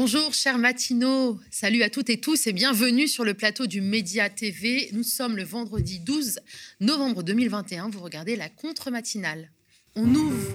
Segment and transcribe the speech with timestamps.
[0.00, 4.30] Bonjour chers matinaux, salut à toutes et tous et bienvenue sur le plateau du Média
[4.30, 4.90] TV.
[4.92, 6.38] Nous sommes le vendredi 12
[6.78, 9.50] novembre 2021, vous regardez la contre-matinale.
[9.96, 10.54] On ouvre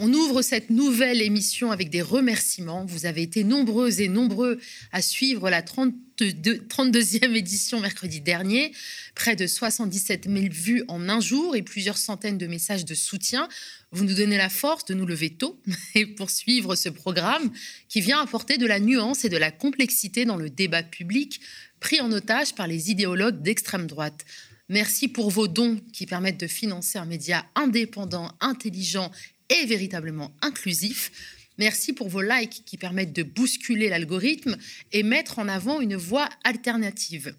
[0.00, 2.84] On ouvre cette nouvelle émission avec des remerciements.
[2.84, 4.58] Vous avez été nombreuses et nombreux
[4.90, 8.72] à suivre la 32, 32e édition mercredi dernier.
[9.14, 13.48] Près de 77 000 vues en un jour et plusieurs centaines de messages de soutien.
[13.92, 15.60] Vous nous donnez la force de nous lever tôt
[15.94, 17.50] et poursuivre ce programme
[17.88, 21.40] qui vient apporter de la nuance et de la complexité dans le débat public
[21.80, 24.24] pris en otage par les idéologues d'extrême droite.
[24.68, 29.12] Merci pour vos dons qui permettent de financer un média indépendant, intelligent
[29.48, 31.35] et véritablement inclusif.
[31.58, 34.56] Merci pour vos likes qui permettent de bousculer l'algorithme
[34.92, 37.34] et mettre en avant une voie alternative.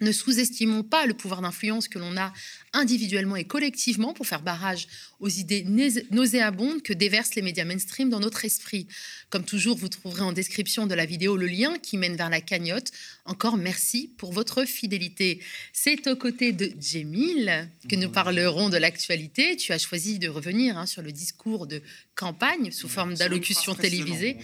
[0.00, 2.32] Ne sous-estimons pas le pouvoir d'influence que l'on a
[2.72, 4.88] individuellement et collectivement pour faire barrage
[5.20, 5.64] aux idées
[6.10, 8.88] nauséabondes que déversent les médias mainstream dans notre esprit.
[9.32, 12.42] Comme toujours, vous trouverez en description de la vidéo le lien qui mène vers la
[12.42, 12.92] cagnotte.
[13.24, 15.40] Encore merci pour votre fidélité.
[15.72, 19.56] C'est aux côtés de Jemil que nous parlerons de l'actualité.
[19.56, 21.80] Tu as choisi de revenir hein, sur le discours de
[22.14, 24.36] campagne sous forme d'allocution télévisée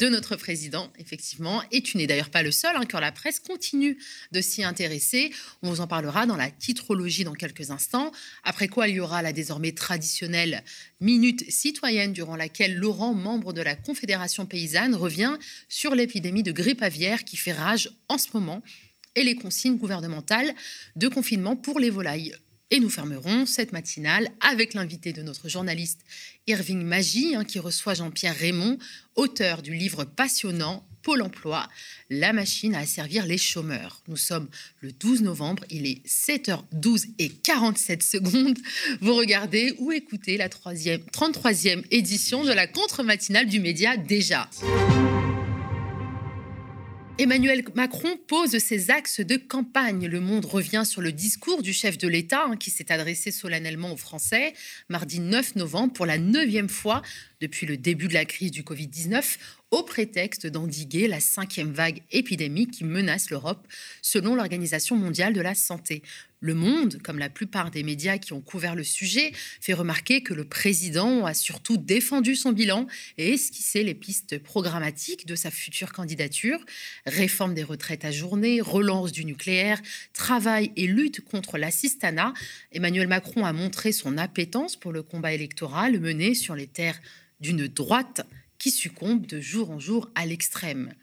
[0.00, 1.62] de notre président, effectivement.
[1.70, 3.98] Et tu n'es d'ailleurs pas le seul, hein, car la presse continue
[4.30, 5.30] de s'y intéresser.
[5.60, 8.12] On vous en parlera dans la titrologie dans quelques instants.
[8.44, 10.64] Après quoi, il y aura la désormais traditionnelle
[11.00, 15.36] minute citoyenne durant laquelle Laurent, membre de la Confédération paysanne, revient
[15.68, 18.62] sur l'épidémie de grippe aviaire qui fait rage en ce moment
[19.14, 20.54] et les consignes gouvernementales
[20.96, 22.34] de confinement pour les volailles.
[22.70, 26.00] Et nous fermerons cette matinale avec l'invité de notre journaliste
[26.46, 28.78] Irving Magie, hein, qui reçoit Jean-Pierre Raymond,
[29.14, 31.68] auteur du livre passionnant Pôle emploi,
[32.10, 34.02] la machine à asservir les chômeurs.
[34.06, 34.48] Nous sommes
[34.80, 38.58] le 12 novembre, il est 7h12 et 47 secondes.
[39.00, 44.48] Vous regardez ou écoutez la 33e édition de la contre-matinale du média déjà.
[47.18, 50.06] Emmanuel Macron pose ses axes de campagne.
[50.06, 53.92] Le Monde revient sur le discours du chef de l'État hein, qui s'est adressé solennellement
[53.92, 54.54] aux Français
[54.88, 57.02] mardi 9 novembre pour la neuvième fois
[57.40, 59.36] depuis le début de la crise du Covid-19
[59.72, 63.66] au prétexte d'endiguer la cinquième vague épidémique qui menace l'Europe,
[64.02, 66.02] selon l'Organisation mondiale de la santé.
[66.40, 70.34] Le Monde, comme la plupart des médias qui ont couvert le sujet, fait remarquer que
[70.34, 75.92] le président a surtout défendu son bilan et esquissé les pistes programmatiques de sa future
[75.92, 76.58] candidature.
[77.06, 79.80] Réforme des retraites à journée, relance du nucléaire,
[80.12, 82.34] travail et lutte contre l'assistanat.
[82.72, 87.00] Emmanuel Macron a montré son appétence pour le combat électoral mené sur les terres
[87.40, 88.26] d'une droite
[88.62, 90.94] qui succombe de jour en jour à l'extrême.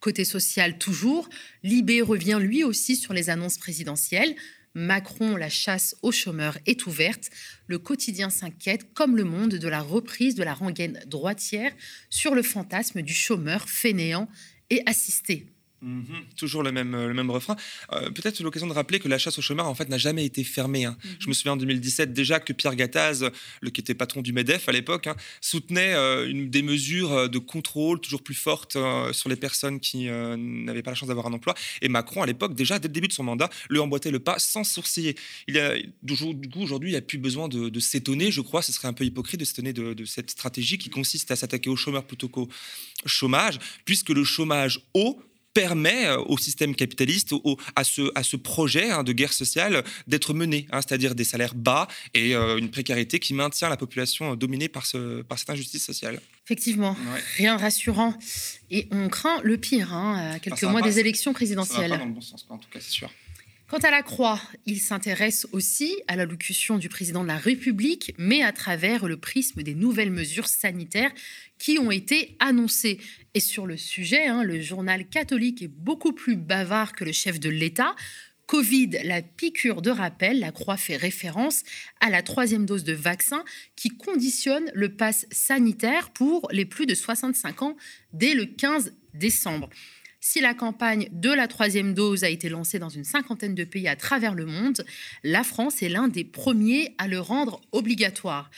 [0.00, 1.30] Côté social toujours,
[1.62, 4.36] Libé revient lui aussi sur les annonces présidentielles.
[4.74, 7.30] Macron, la chasse aux chômeurs est ouverte.
[7.68, 11.72] Le quotidien s'inquiète, comme le monde, de la reprise de la rengaine droitière
[12.10, 14.28] sur le fantasme du chômeur fainéant
[14.68, 15.46] et assisté.
[15.82, 16.24] Mhm.
[16.36, 17.54] toujours le même, le même refrain.
[17.92, 20.42] Euh, peut-être l'occasion de rappeler que la chasse aux chômeurs en fait n'a jamais été
[20.42, 20.86] fermée.
[20.86, 20.96] Hein.
[21.04, 21.10] Mhm.
[21.20, 24.68] Je me souviens en 2017 déjà que Pierre Gattaz, le qui était patron du Medef
[24.68, 28.78] à l'époque, hein, soutenait euh, une, des mesures euh, de contrôle toujours plus fortes
[29.12, 31.54] sur les personnes qui n'avaient pas la chance d'avoir un emploi.
[31.82, 34.38] Et Macron à l'époque déjà dès le début de son mandat lui emboîtait le pas
[34.38, 35.16] sans sourciller.
[35.46, 36.16] Il a, du
[36.50, 38.30] coup aujourd'hui il n'y a plus besoin de, s'étonner.
[38.30, 41.30] Je crois ce serait un peu hypocrite de s'étonner de, de cette stratégie qui consiste
[41.30, 42.48] à s'attaquer aux chômeurs plutôt qu'au
[43.04, 45.20] chômage, puisque le chômage haut
[45.56, 47.32] permet euh, au système capitaliste,
[47.76, 51.54] à, ce, à ce projet hein, de guerre sociale d'être mené, hein, c'est-à-dire des salaires
[51.54, 55.48] bas et euh, une précarité qui maintient la population euh, dominée par, ce, par cette
[55.48, 56.20] injustice sociale.
[56.44, 56.94] Effectivement,
[57.38, 58.12] rien de rassurant.
[58.70, 61.76] Et on craint le pire hein, à quelques mois des élections présidentielles.
[61.76, 63.10] Ça va pas dans le bon sens, en tout cas, c'est sûr.
[63.68, 68.40] Quant à la Croix, il s'intéresse aussi à l'allocution du président de la République, mais
[68.42, 71.10] à travers le prisme des nouvelles mesures sanitaires
[71.58, 73.00] qui ont été annoncées.
[73.34, 77.40] Et sur le sujet, hein, le journal catholique est beaucoup plus bavard que le chef
[77.40, 77.96] de l'État.
[78.46, 81.64] Covid, la piqûre de rappel, la Croix fait référence
[82.00, 86.94] à la troisième dose de vaccin qui conditionne le pass sanitaire pour les plus de
[86.94, 87.76] 65 ans
[88.12, 89.68] dès le 15 décembre.
[90.28, 93.86] Si la campagne de la troisième dose a été lancée dans une cinquantaine de pays
[93.86, 94.84] à travers le monde,
[95.22, 98.50] la France est l'un des premiers à le rendre obligatoire.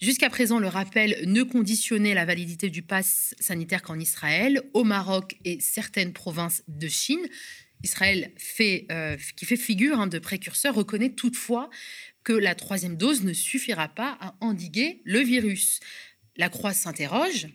[0.00, 5.36] Jusqu'à présent, le rappel ne conditionnait la validité du pass sanitaire qu'en Israël, au Maroc
[5.44, 7.24] et certaines provinces de Chine.
[7.84, 8.32] Israël,
[8.90, 11.70] euh, qui fait figure hein, de précurseur, reconnaît toutefois
[12.24, 15.78] que la troisième dose ne suffira pas à endiguer le virus.
[16.36, 17.46] La Croix s'interroge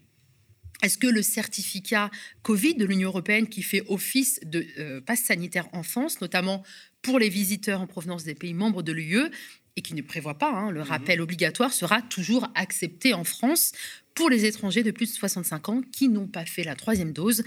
[0.81, 2.09] Est-ce que le certificat
[2.41, 6.63] Covid de l'Union européenne qui fait office de euh, passe sanitaire en France, notamment
[7.01, 9.29] pour les visiteurs en provenance des pays membres de l'UE,
[9.75, 10.87] et qui ne prévoit pas hein, le mhm.
[10.87, 13.71] rappel obligatoire, sera toujours accepté en France
[14.13, 17.43] pour les étrangers de plus de 65 ans qui n'ont pas fait la troisième dose?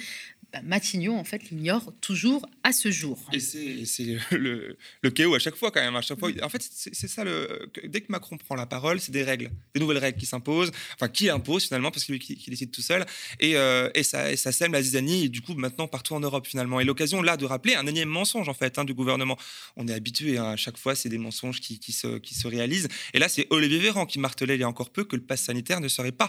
[0.53, 3.19] Bah, Matignon, en fait, l'ignore toujours à ce jour.
[3.33, 4.77] Et c'est le,
[5.15, 5.97] chaos à chaque fois, quand même.
[5.97, 6.31] À chaque fois.
[6.43, 9.81] En fait, c'est ça, le, dès que Macron prend la parole, c'est des règles, des
[9.81, 13.07] nouvelles règles qui s'imposent, enfin, qui impose finalement, parce qu'il qui, décide tout seul.
[13.41, 16.81] Et, euh, et, ça, sème la zizanie, du coup, maintenant, partout en Europe, finalement.
[16.81, 19.39] Et l'occasion, là, de rappeler un énième mensonge, en fait, hein, du gouvernement.
[19.77, 22.47] On est habitué, hein, à chaque fois, c'est des mensonges qui, qui, se, qui se
[22.47, 22.89] réalisent.
[23.15, 25.41] Et là, c'est Olivier Véran qui martelait il y a encore peu que le pass
[25.41, 26.29] sanitaire ne serait pas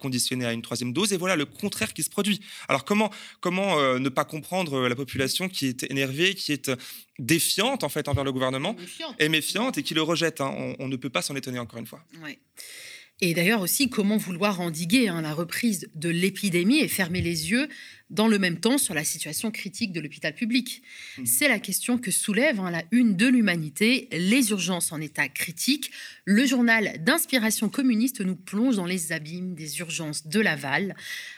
[0.00, 1.12] conditionné à une troisième dose.
[1.12, 2.40] Et voilà le contraire qui se produit.
[2.68, 6.68] Alors, comment, comment euh, ne pas comprendre euh, la population qui est énervée, qui est
[6.68, 6.76] euh,
[7.18, 8.76] défiante en fait envers le gouvernement
[9.18, 10.40] et méfiante et qui le rejette.
[10.40, 10.74] Hein.
[10.78, 12.02] On, ne peut pas s'en étonner encore une fois.
[13.20, 17.68] Et d'ailleurs aussi, comment vouloir endiguer hein, la reprise de l'épidémie et fermer les yeux
[18.10, 20.82] dans le même temps sur la situation critique de l'hôpital public
[21.18, 21.26] mmh.
[21.26, 25.90] C'est la question que soulève hein, la une de l'humanité, les urgences en état critique.
[26.24, 30.94] Le journal d'inspiration communiste nous plonge dans les abîmes des urgences de Laval.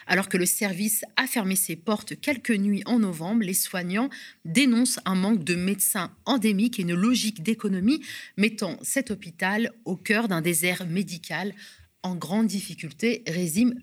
[0.07, 4.09] Alors que le service a fermé ses portes quelques nuits en novembre, les soignants
[4.45, 8.01] dénoncent un manque de médecins endémique et une logique d'économie
[8.37, 11.53] mettant cet hôpital au cœur d'un désert médical
[12.03, 13.75] en grande difficulté, résume,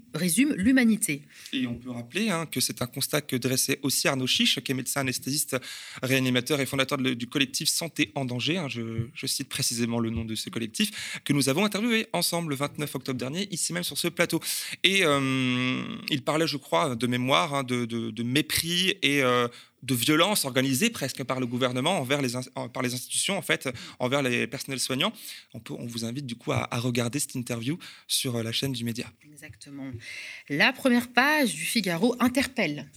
[0.54, 1.22] l'humanité.
[1.54, 4.72] Et on peut rappeler hein, que c'est un constat que dressait aussi Arnaud Chiche, qui
[4.72, 5.56] est médecin anesthésiste,
[6.02, 8.58] réanimateur et fondateur du collectif Santé en danger.
[8.58, 12.56] Hein, je, cite précisément le nom de ce collectif, que nous avons interviewé ensemble le
[12.56, 14.40] 29 octobre dernier, ici même sur ce plateau.
[14.84, 19.48] Et euh, il parlait, je crois, de mémoire, hein, de, mépris et euh,
[19.82, 22.30] de violence organisée presque par le gouvernement envers les,
[22.72, 23.68] par les institutions, en fait,
[23.98, 25.12] envers les personnels soignants.
[25.54, 28.72] On, peut, on vous invite du coup à, regarder cette interview sur euh, la chaîne
[28.72, 29.06] du média.
[29.24, 29.90] Exactement.
[30.48, 32.90] La première page du Figaro interpelle.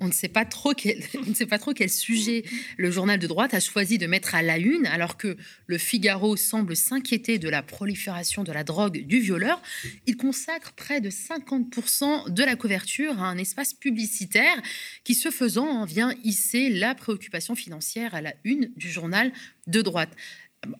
[0.00, 2.44] On, ne sait pas trop quel, on ne sait pas trop quel sujet
[2.76, 5.36] le journal de droite a choisi de mettre à la une, alors que
[5.66, 9.60] le Figaro semble s'inquiéter de la prolifération de la drogue du violeur.
[10.06, 14.62] Il consacre près de 50% de la couverture à un espace publicitaire
[15.02, 19.32] qui, ce faisant, vient hisser la préoccupation financière à la une du journal
[19.66, 20.10] de droite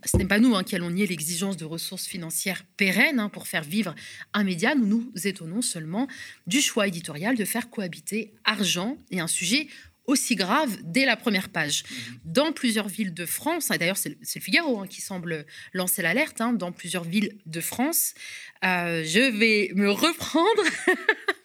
[0.05, 3.47] ce n'est pas nous hein, qui allons nier l'exigence de ressources financières pérennes hein, pour
[3.47, 3.95] faire vivre
[4.33, 4.75] un média.
[4.75, 6.09] Nous nous étonnons seulement
[6.47, 9.69] du choix éditorial de faire cohabiter argent et un sujet
[10.07, 11.85] aussi grave dès la première page.
[11.85, 12.19] Mhm.
[12.25, 16.41] Dans plusieurs villes de France, et d'ailleurs c'est le, Figaro hein, qui semble lancer l'alerte,
[16.55, 18.15] dans plusieurs villes de France,
[18.65, 20.63] euh, je vais me reprendre.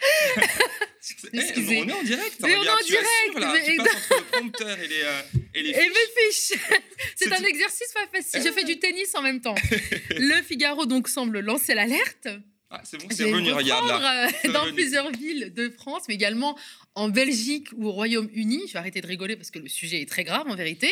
[1.32, 1.82] Excusez.
[1.82, 2.36] on est en direct.
[2.40, 3.38] Mais on est en direct.
[3.38, 3.64] Là, mais...
[3.64, 5.22] Tu passes entre le prompteur et les, euh,
[5.54, 5.82] et les fiches.
[5.82, 6.80] Et mes fiches.
[7.16, 8.42] C'est un exercice pas facile.
[8.44, 9.54] Je fais du tennis en même temps.
[10.10, 12.28] le Figaro donc semble lancer l'alerte.
[12.72, 14.28] Ah, c'est bon, c'est revenu, regarde là.
[14.28, 16.56] Euh, dans plusieurs villes de France, mais également
[16.94, 18.62] en Belgique ou au Royaume-Uni.
[18.68, 20.88] Je vais arrêter de rigoler parce que le sujet est très grave en vérité.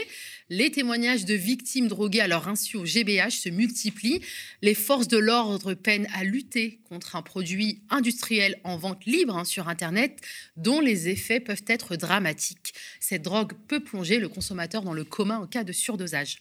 [0.48, 4.20] Les témoignages de victimes droguées à leur insu au GBH se multiplient.
[4.60, 9.44] Les forces de l'ordre peinent à lutter contre un produit industriel en vente libre hein,
[9.44, 10.20] sur Internet
[10.56, 12.74] dont les effets peuvent être dramatiques.
[12.98, 16.38] Cette drogue peut plonger le consommateur dans le coma en cas de surdosage.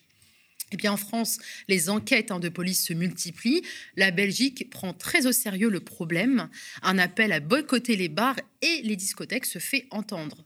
[0.71, 3.63] Eh bien, en France, les enquêtes hein, de police se multiplient.
[3.95, 6.49] La Belgique prend très au sérieux le problème.
[6.81, 10.45] Un appel à boycotter les bars et les discothèques se fait entendre.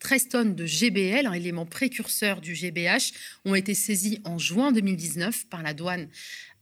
[0.00, 3.12] 13 tonnes de GBL, un élément précurseur du GBH,
[3.44, 6.08] ont été saisies en juin 2019 par la douane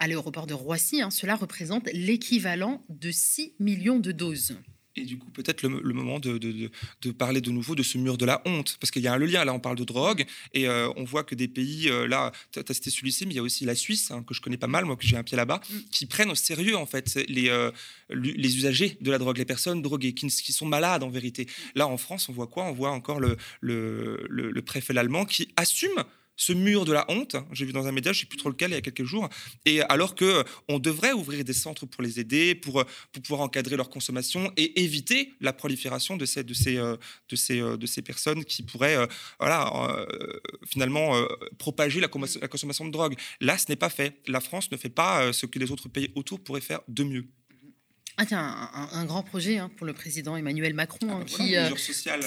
[0.00, 1.00] à l'aéroport de Roissy.
[1.00, 1.10] Hein.
[1.10, 4.58] Cela représente l'équivalent de 6 millions de doses.
[4.98, 8.24] Et du coup, peut-être le, moment de, de, parler de nouveau de ce mur de
[8.24, 10.88] la honte, parce qu'il y a le lien, là on parle de drogue, et euh,
[10.96, 13.42] on voit que des pays, euh, là, tu as cité celui-ci, mais il y a
[13.42, 15.60] aussi la Suisse, hein, que je connais pas mal, moi que j'ai un pied là-bas,
[15.70, 15.76] mm.
[15.90, 17.70] qui prennent au sérieux en fait les, euh,
[18.10, 21.46] les usagers de la drogue, les personnes droguées, qui, qui, sont malades en vérité.
[21.74, 22.64] Là en France, on voit quoi?
[22.64, 26.04] On voit encore le, le préfet allemand qui assume
[26.38, 27.36] ce mur de la honte.
[27.52, 29.04] J'ai vu dans un média, je ne sais plus trop lequel, il y a quelques
[29.04, 29.28] jours.
[29.66, 33.22] Et alors que euh, on devrait ouvrir des centres pour les aider, pour, euh, pour
[33.22, 36.44] pouvoir encadrer leur consommation et éviter la prolifération de ces,
[36.78, 36.96] euh,
[38.06, 39.08] personnes qui pourraient
[40.66, 41.26] finalement
[41.58, 43.16] propager la consommation de drogue.
[43.40, 44.20] Là, ce n'est pas fait.
[44.28, 47.26] La France ne fait pas ce que les autres pays autour pourraient faire de mieux.
[48.20, 51.70] Ah tiens, un, grand projet hein, pour le président Emmanuel Macron ah, hein, qui euh,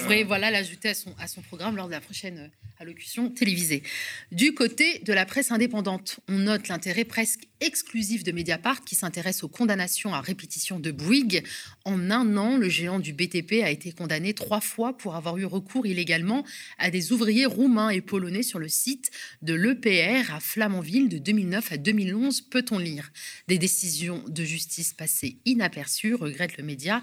[0.01, 2.47] pourrait voilà, l'ajouter à son, à son programme lors de la prochaine euh,
[2.79, 3.83] allocution télévisée.
[4.31, 9.43] Du côté de la presse indépendante, on note l'intérêt presque exclusif de Mediapart qui s'intéresse
[9.43, 11.43] aux condamnations à répétition de Bouygues.
[11.85, 15.45] En un an, le géant du BTP a été condamné trois fois pour avoir eu
[15.45, 16.43] recours illégalement
[16.79, 21.73] à des ouvriers roumains et polonais sur le site de l'EPR à Flamanville de 2009
[21.73, 23.11] à 2011, peut-on lire.
[23.47, 25.80] Des décisions de justice passées inaperçues,
[26.13, 27.01] regrette le média,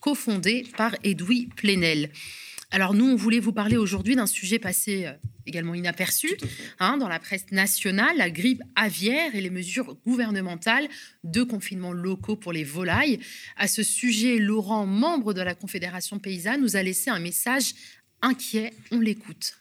[0.00, 2.10] cofondé par Edoui Plenel.
[2.70, 5.12] Alors nous, on voulait vous parler aujourd'hui d'un sujet passé euh,
[5.46, 6.36] également inaperçu
[6.78, 10.88] hein, dans la presse nationale, la grippe aviaire et les mesures gouvernementales
[11.24, 13.20] de confinement locaux pour les volailles.
[13.56, 17.72] À ce sujet, Laurent, membre de la Confédération paysanne, nous a laissé un message
[18.20, 18.74] inquiet.
[18.90, 19.56] On l'écoute.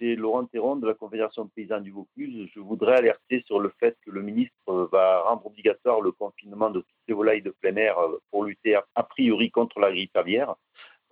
[0.00, 2.48] C'est Laurent Théron de la Confédération paysanne du Vaucluse.
[2.54, 6.80] Je voudrais alerter sur le fait que le ministre va rendre obligatoire le confinement de
[6.80, 10.54] toutes les volailles de plein air euh, pour lutter a priori contre la grippe aviaire.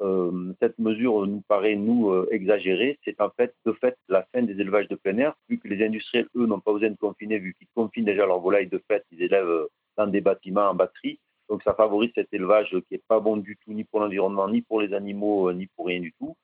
[0.00, 2.98] Euh, cette mesure nous paraît, nous, euh, exagérée.
[3.04, 5.84] C'est en fait, de fait, la fin des élevages de plein air, vu que les
[5.84, 9.04] industriels, eux, n'ont pas besoin de confiner, vu qu'ils confinent déjà leurs volailles de fait,
[9.10, 9.66] ils élèvent
[9.96, 11.18] dans des bâtiments en batterie.
[11.50, 14.62] Donc ça favorise cet élevage qui n'est pas bon du tout, ni pour l'environnement, ni
[14.62, 16.36] pour les animaux, ni pour rien du tout.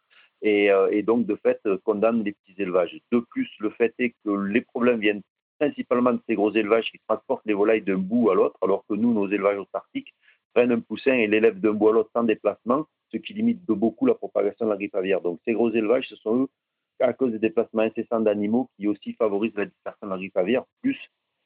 [0.45, 2.99] Euh, et, donc de fait euh, condamne les petits élevages.
[3.11, 5.23] De plus, le fait est que les problèmes viennent
[5.59, 8.95] principalement de ces gros élevages qui transportent les volailles d'un bout à l'autre, alors que
[8.95, 10.13] nous, nos élevages autarciques
[10.53, 13.73] prennent un poussin et l'élèvent d'un bout à l'autre sans déplacement, ce qui limite de
[13.73, 15.21] beaucoup la propagation de la grippe aviaire.
[15.21, 16.49] Donc ces gros élevages, ce sont eux,
[17.01, 20.65] à cause des déplacements incessants d'animaux, qui aussi favorisent la dispersion de la grippe aviaire,
[20.83, 20.99] plus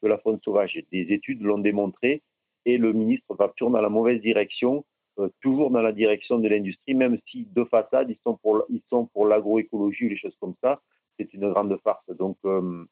[0.02, 0.78] que la faune sauvage.
[0.90, 2.22] Des études l'ont démontré,
[2.64, 4.84] et le ministre va toujours dans la mauvaise direction
[5.18, 10.06] euh, toujours dans la direction de l'industrie, même si de façade, ils sont pour, l'agroécologie
[10.06, 10.80] ou les choses comme ça.
[11.18, 12.08] C'est une grande farce.
[12.10, 12.84] Donc, euh,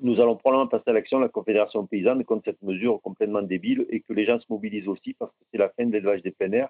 [0.00, 4.00] nous allons probablement passer à l'action, la Confédération paysanne, contre cette mesure complètement débile et
[4.00, 6.50] que les gens se mobilisent aussi parce que c'est la fin de l'élevage des plein
[6.52, 6.68] air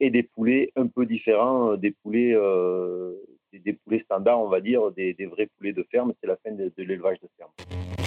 [0.00, 2.36] et des poulets un peu différents euh, des poulets,
[3.52, 6.12] des, poulets standards, on va dire, des, vrais poulets de ferme.
[6.20, 7.97] C'est la fin de l'élevage de ferme.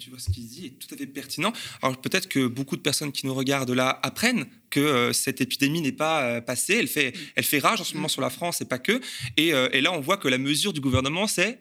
[0.00, 1.52] Tu vois, ce qu'il dit est tout à fait pertinent.
[1.80, 5.80] Alors peut-être que beaucoup de personnes qui nous regardent là apprennent que euh, cette épidémie
[5.80, 6.74] n'est pas euh, passée.
[6.74, 9.00] Elle fait, elle fait rage en ce moment sur la France et pas que.
[9.36, 11.60] Et, euh, et là, on voit que la mesure du gouvernement, c'est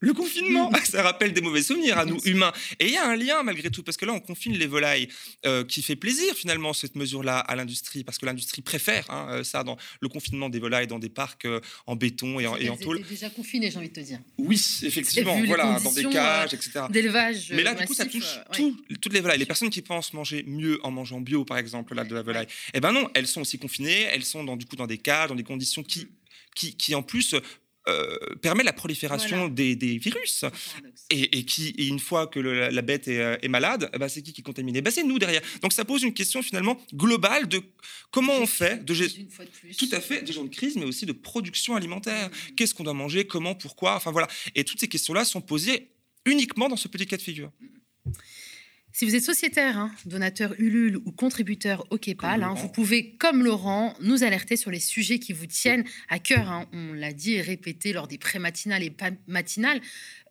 [0.00, 2.52] le confinement, ça rappelle des mauvais souvenirs à nous humains.
[2.80, 5.08] Et il y a un lien malgré tout, parce que là, on confine les volailles,
[5.46, 9.44] euh, qui fait plaisir finalement, cette mesure-là, à l'industrie, parce que l'industrie préfère hein, euh,
[9.44, 12.68] ça, dans le confinement des volailles dans des parcs euh, en béton et en, et
[12.68, 13.02] en tôle.
[13.08, 14.20] déjà confiné, j'ai envie de te dire.
[14.38, 16.84] Oui, effectivement, voilà, dans des cages, etc.
[16.90, 17.52] D'élevage.
[17.52, 18.38] Mais là, du coup, ça touche
[19.00, 19.38] toutes les volailles.
[19.38, 22.46] Les personnes qui pensent manger mieux en mangeant bio, par exemple, là, de la volaille,
[22.74, 25.28] eh ben non, elles sont aussi confinées, elles sont dans, du coup dans des cages,
[25.28, 26.08] dans des conditions qui, mm.
[26.54, 27.34] qui, qui en plus
[27.88, 30.44] euh, permet la prolifération des, virus.
[31.10, 34.44] Et, qui, une fois que la, bête est, euh, malade, bah, c'est qui qui est
[34.44, 34.80] contaminé?
[34.82, 35.42] Bah, C'est nous derrière.
[35.62, 37.62] Donc ça pose une question finalement globale de
[38.10, 38.94] comment on fait de
[39.78, 42.28] tout à fait de crise, mais aussi de production alimentaire.
[42.28, 42.54] Mmh.
[42.56, 43.26] Qu'est-ce qu'on doit manger?
[43.26, 43.54] Comment?
[43.54, 43.94] Pourquoi?
[43.94, 44.28] Enfin voilà.
[44.54, 45.88] Et toutes ces questions-là sont posées
[46.24, 47.52] uniquement dans ce petit cas de figure.
[47.60, 48.10] Mmh.
[48.98, 53.44] Si vous êtes sociétaire, hein, donateur Ulule ou contributeur au KEPAL, hein, vous pouvez, comme
[53.44, 56.50] Laurent, nous alerter sur les sujets qui vous tiennent à cœur.
[56.50, 56.64] Hein.
[56.72, 59.82] On l'a dit et répété lors des pré-matinales et matinales.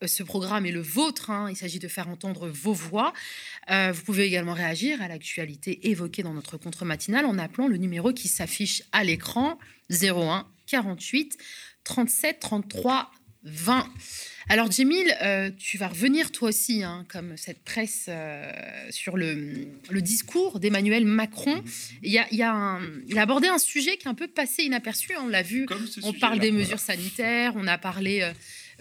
[0.02, 1.30] Euh, ce programme est le vôtre.
[1.48, 3.14] Il s'agit de faire entendre vos voix.
[3.70, 8.14] Euh, vous pouvez également réagir à l'actualité évoquée dans notre contre-matinale en appelant le numéro
[8.14, 9.60] qui s'affiche à l'écran
[9.92, 11.38] 01 48
[11.84, 13.12] 37 33
[13.46, 13.88] 20.
[14.48, 18.52] Alors, Jemil, euh, tu vas revenir toi aussi, hein, comme cette presse, euh,
[18.92, 19.68] sur le,
[20.02, 21.64] discours d'Emmanuel Macron.
[22.04, 25.14] Il, a, il, a abordé un sujet qui est un peu passé inaperçu.
[25.16, 25.66] Hein, on l'a vu.
[26.04, 28.32] On parle des mesures sanitaires, on a parlé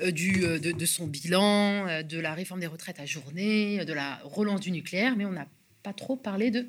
[0.01, 4.61] euh, du, de, son bilan, de la réforme des retraites à journée, de la relance
[4.61, 5.49] du nucléaire, mais on n'a
[5.83, 6.67] pas trop parlé de,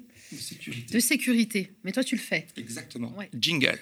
[0.92, 1.72] de, sécurité.
[1.84, 2.48] Mais toi, tu le fais.
[2.56, 3.14] Exactement.
[3.34, 3.80] Jingle.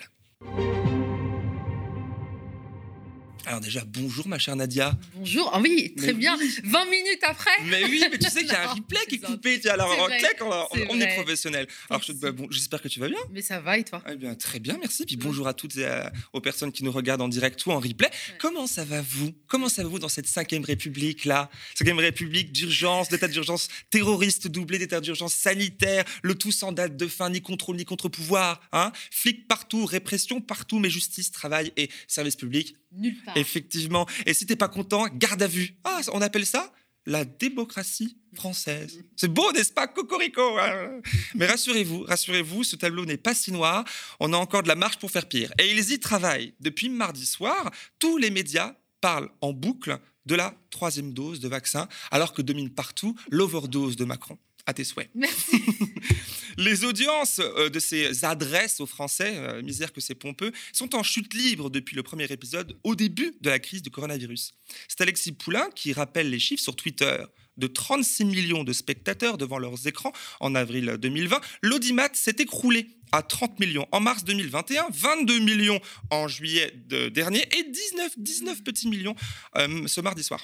[3.46, 4.98] Alors déjà, bonjour ma chère Nadia.
[5.16, 6.38] Bonjour, ah oui, très bien.
[6.38, 7.52] 20 minutes après.
[7.66, 9.60] Mais oui, mais tu sais qu'il y a un replay qui est coupé.
[9.70, 10.42] alors en claque,
[10.90, 11.68] on, est, professionnel.
[11.90, 13.20] Alors bah, bon, j'espère que tu vas bien.
[13.32, 15.06] Mais ça va et toi eh bien, Très bien, merci.
[15.06, 18.10] Puis bonjour à toutes et aux personnes qui nous regardent en direct ou en replay.
[18.40, 19.34] Comment ça va vous?
[19.48, 24.48] Comment ça va vous dans cette 5ème République là 5ème République d'urgence, d'état d'urgence terroriste
[24.48, 28.62] doublé d'état d'urgence sanitaire, le tout sans date de fin, ni contrôle ni contre-pouvoir.
[28.72, 28.94] Hein?
[29.12, 33.38] Flics partout, répression partout, mais justice, travail et service public Nulle part.
[33.38, 34.08] Effectivement.
[34.26, 35.76] Et si t'es pas content, garde à vue.
[35.84, 36.72] Ah, on appelle ça
[37.06, 39.04] la démocratie française.
[39.16, 41.02] C'est beau, n'est-ce pas, Cocorico hein?
[41.36, 43.84] Mais rassurez-vous, rassurez-vous, ce tableau n'est pas si noir.
[44.20, 45.52] On a encore de la marche pour faire pire.
[45.60, 46.54] Et ils y travaillent.
[46.60, 51.90] Depuis mardi soir, tous les médias parlent en boucle de la troisième dose de vaccin,
[52.10, 54.38] alors que domine partout l'overdose de Macron.
[54.66, 55.10] À tes souhaits.
[55.14, 55.62] Merci.
[56.58, 61.04] Les audiences euh, de ces adresses aux Français, euh, misère que c'est pompeux, sont en
[61.04, 64.54] chute libre depuis le premier épisode au début de la crise du coronavirus.
[64.88, 67.18] C'est Alexis Poulain qui rappelle les chiffres sur Twitter
[67.58, 73.22] de 36 millions de spectateurs devant leurs écrans en avril 2020, l'audimat s'est écroulé à
[73.22, 75.80] 30 millions en mars 2021, 22 millions
[76.10, 76.74] en juillet
[77.12, 79.16] dernier et 19, 19 petits millions
[79.56, 80.44] euh, ce mardi soir.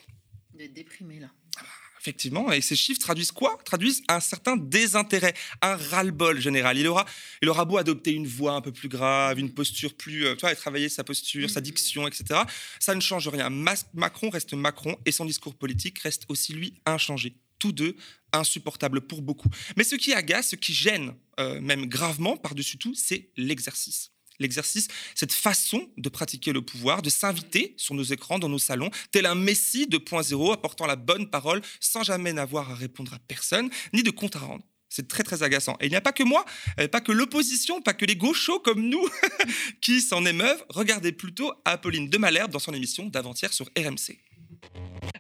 [0.54, 1.30] Déprimé là.
[2.10, 3.56] Effectivement, et ces chiffres traduisent quoi?
[3.64, 6.76] Traduisent un certain désintérêt, un ras-le-bol général.
[6.76, 7.06] Il aura,
[7.44, 10.42] il aura beau adopter une voix un peu plus grave, une posture plus, euh, tu
[10.42, 11.64] vois, et travailler sa posture, sa mm-hmm.
[11.64, 12.42] diction, etc.
[12.80, 13.52] Ça ne change rien.
[13.94, 17.36] Macron reste Macron et son discours politique reste aussi lui inchangé.
[17.60, 17.96] Tous deux
[18.34, 19.50] insupportables pour beaucoup.
[19.78, 24.10] Mais ce qui agace, ce qui gêne, euh, même gravement par-dessus tout, c'est l'exercice
[24.40, 28.90] l'exercice, cette façon de pratiquer le pouvoir, de s'inviter sur nos écrans, dans nos salons,
[29.12, 33.70] tel un messie 2.0 apportant la bonne parole sans jamais n'avoir à répondre à personne,
[33.94, 34.64] ni de compte à rendre.
[34.90, 35.78] C'est très très agaçant.
[35.80, 36.44] Et il n'y a pas que moi,
[36.80, 39.08] euh, pas que l'opposition, pas que les gauchos comme nous
[39.82, 40.66] qui s'en émeuvent.
[40.70, 44.18] Regardez plutôt Apolline de Malherbe dans son émission d'avant-hier sur RMC.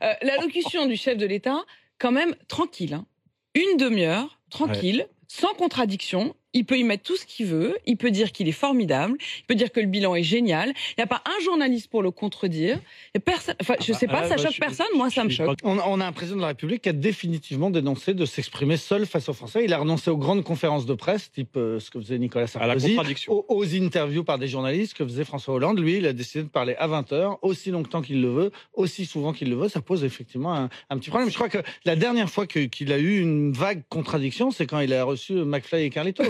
[0.02, 1.64] Euh, L'allocution du chef de l'État,
[2.00, 2.96] quand même tranquille.
[2.96, 3.06] Hein.
[3.54, 8.12] Une demi-heure, tranquille, sans contradiction, il peut y mettre tout ce qu'il veut, il peut
[8.12, 10.70] dire qu'il est formidable, il peut dire que le bilan est génial.
[10.70, 12.80] Il n'y a pas un journaliste pour le contredire.
[13.14, 15.60] Et personne, enfin, je ne sais pas, ah, ça choque personne, moi ça me choque.
[15.64, 19.30] On, a un président de la République qui a définitivement dénoncé de s'exprimer seul face
[19.30, 19.64] aux Français.
[19.64, 22.98] Il a renoncé aux grandes conférences de presse, type euh, ce que faisait Nicolas Sarkozy,
[23.28, 25.80] aux, aux, interviews par des journalistes que faisait François Hollande.
[25.80, 29.06] Lui, il a décidé de parler à 20 heures, aussi longtemps qu'il le veut, aussi
[29.06, 29.70] souvent qu'il le veut.
[29.70, 31.30] Ça pose effectivement un, petit problème.
[31.30, 34.94] Je crois que la dernière fois qu'il a eu une vague contradiction, c'est quand il
[34.94, 36.24] a reçu McFly et Carlito.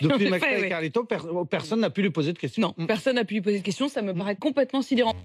[0.00, 1.06] Depuis McFly et Carlito,
[1.48, 2.74] personne n'a pu lui poser de questions.
[2.76, 3.88] Non, personne n'a pu lui poser de questions.
[3.88, 5.16] Ça me paraît complètement sidérant.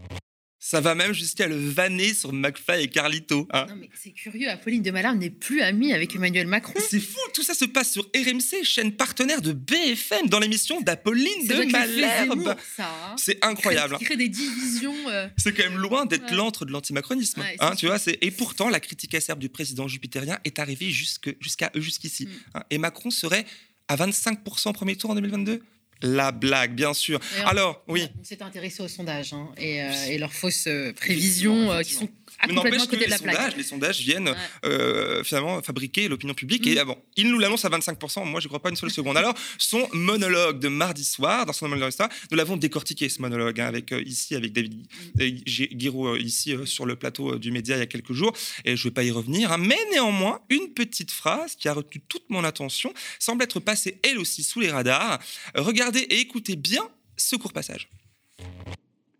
[0.67, 3.47] Ça va même jusqu'à le vanner sur McFly et Carlito.
[3.51, 3.67] Hein.
[3.69, 6.73] Non, mais c'est curieux, Apolline de Malherbe n'est plus amie avec Emmanuel Macron.
[6.89, 11.45] C'est fou, tout ça se passe sur RMC, chaîne partenaire de BFM, dans l'émission d'Apolline
[11.45, 12.55] de Malherbe.
[12.79, 13.15] Hein.
[13.15, 13.99] C'est incroyable.
[13.99, 14.95] Crée des divisions.
[15.09, 15.27] Euh.
[15.37, 17.43] C'est quand même loin d'être l'antre de l'antimacronisme.
[17.59, 22.25] Hein, tu vois, et pourtant, la critique acerbe du président jupitérien est arrivée jusqu'à jusqu'ici.
[22.25, 22.59] Mm.
[22.71, 23.45] et Macron serait
[23.87, 25.61] à 25% au premier tour en 2022
[26.01, 27.19] la blague, bien sûr.
[27.45, 28.07] Alors, oui.
[28.19, 31.93] On s'est intéressé aux sondages hein, et, euh, et, leurs fausses euh, prévisions euh, qui
[31.93, 32.09] sont
[32.47, 36.67] mais n'empêche que les, sondages, les sondages viennent euh, finalement fabriquer l'opinion publique.
[36.67, 36.79] Et mm.
[36.79, 38.25] ah bon, il nous l'annonce à 25%.
[38.25, 39.17] Moi, je ne crois pas une seule seconde.
[39.17, 41.93] Alors, son monologue de mardi soir, dans son monologue,
[42.31, 45.27] nous l'avons décortiqué, ce monologue, hein, avec, euh, ici, avec David mm.
[45.75, 48.33] Guiraud, euh, ici, sur le plateau du Média, il y a quelques jours.
[48.63, 49.51] Et je ne vais pas y revenir.
[49.51, 49.57] Hein.
[49.57, 54.19] mais néanmoins, une petite phrase qui a retenu toute mon attention semble être passée, elle
[54.19, 55.19] aussi, sous les radars.
[55.55, 56.81] Regardez et écoutez bien
[57.15, 57.89] ce court passage.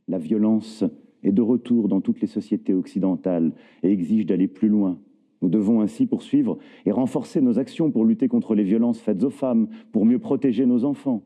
[0.08, 0.84] La violence
[1.24, 5.00] est de retour dans toutes les sociétés occidentales et exige d'aller plus loin.
[5.42, 9.30] Nous devons ainsi poursuivre et renforcer nos actions pour lutter contre les violences faites aux
[9.30, 11.24] femmes, pour mieux protéger nos enfants.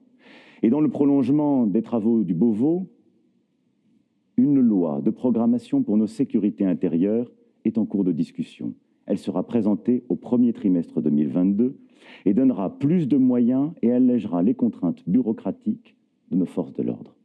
[0.61, 2.89] Et dans le prolongement des travaux du Beauvau,
[4.35, 7.31] une loi de programmation pour nos sécurités intérieures
[7.63, 8.73] est en cours de discussion.
[9.05, 11.77] Elle sera présentée au premier trimestre 2022
[12.25, 15.95] et donnera plus de moyens et allègera les contraintes bureaucratiques
[16.31, 17.15] de nos forces de l'ordre.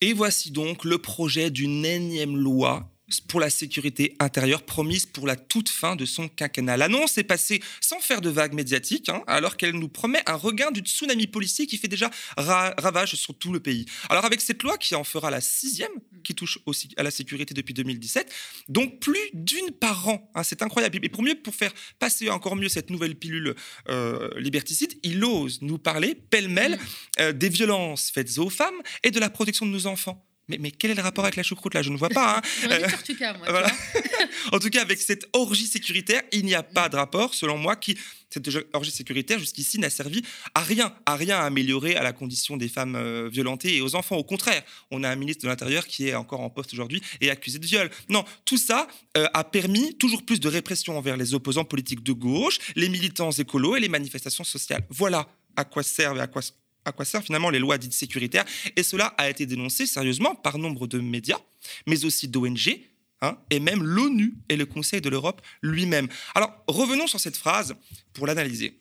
[0.00, 2.90] Et voici donc le projet d'une énième loi
[3.26, 6.76] pour la sécurité intérieure promise pour la toute fin de son quinquennat.
[6.76, 10.70] L'annonce est passée sans faire de vagues médiatiques, hein, alors qu'elle nous promet un regain
[10.70, 13.86] du tsunami policier qui fait déjà ravage sur tout le pays.
[14.08, 15.90] Alors avec cette loi qui en fera la sixième,
[16.22, 18.32] qui touche aussi à la sécurité depuis 2017,
[18.68, 20.98] donc plus d'une par an, hein, c'est incroyable.
[21.02, 23.54] Et pour mieux, pour faire passer encore mieux cette nouvelle pilule
[23.88, 26.78] euh, liberticide, il ose nous parler pêle-mêle
[27.18, 30.29] euh, des violences faites aux femmes et de la protection de nos enfants.
[30.58, 31.82] Mais, quel est le rapport avec la choucroute là?
[31.82, 32.38] Je ne vois pas.
[32.38, 32.42] Hein.
[32.70, 32.88] Euh,
[34.52, 37.76] en tout cas, avec cette orgie sécuritaire, il n'y a pas de rapport, selon moi,
[37.76, 37.96] qui
[38.32, 40.22] cette orgie sécuritaire jusqu'ici n'a servi
[40.54, 43.96] à rien, à rien à améliorer à la condition des femmes euh, violentées et aux
[43.96, 44.16] enfants.
[44.16, 47.30] Au contraire, on a un ministre de l'Intérieur qui est encore en poste aujourd'hui et
[47.30, 47.90] accusé de viol.
[48.08, 48.86] Non, tout ça
[49.16, 53.32] euh, a permis toujours plus de répression envers les opposants politiques de gauche, les militants
[53.32, 54.86] écolos et les manifestations sociales.
[54.90, 56.42] Voilà à quoi servent et à quoi
[56.84, 58.44] à quoi servent finalement les lois dites sécuritaires.
[58.76, 61.40] Et cela a été dénoncé sérieusement par nombre de médias,
[61.86, 62.80] mais aussi d'ONG,
[63.20, 66.08] hein, et même l'ONU et le Conseil de l'Europe lui-même.
[66.34, 67.74] Alors revenons sur cette phrase
[68.12, 68.80] pour l'analyser.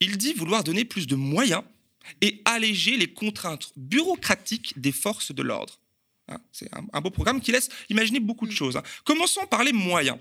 [0.00, 1.62] Il dit vouloir donner plus de moyens
[2.20, 5.80] et alléger les contraintes bureaucratiques des forces de l'ordre.
[6.28, 8.56] Hein, c'est un, beau programme qui laisse imaginer beaucoup de mm.
[8.56, 8.76] choses.
[8.76, 8.82] Hein.
[9.04, 10.18] Commençons par les moyens.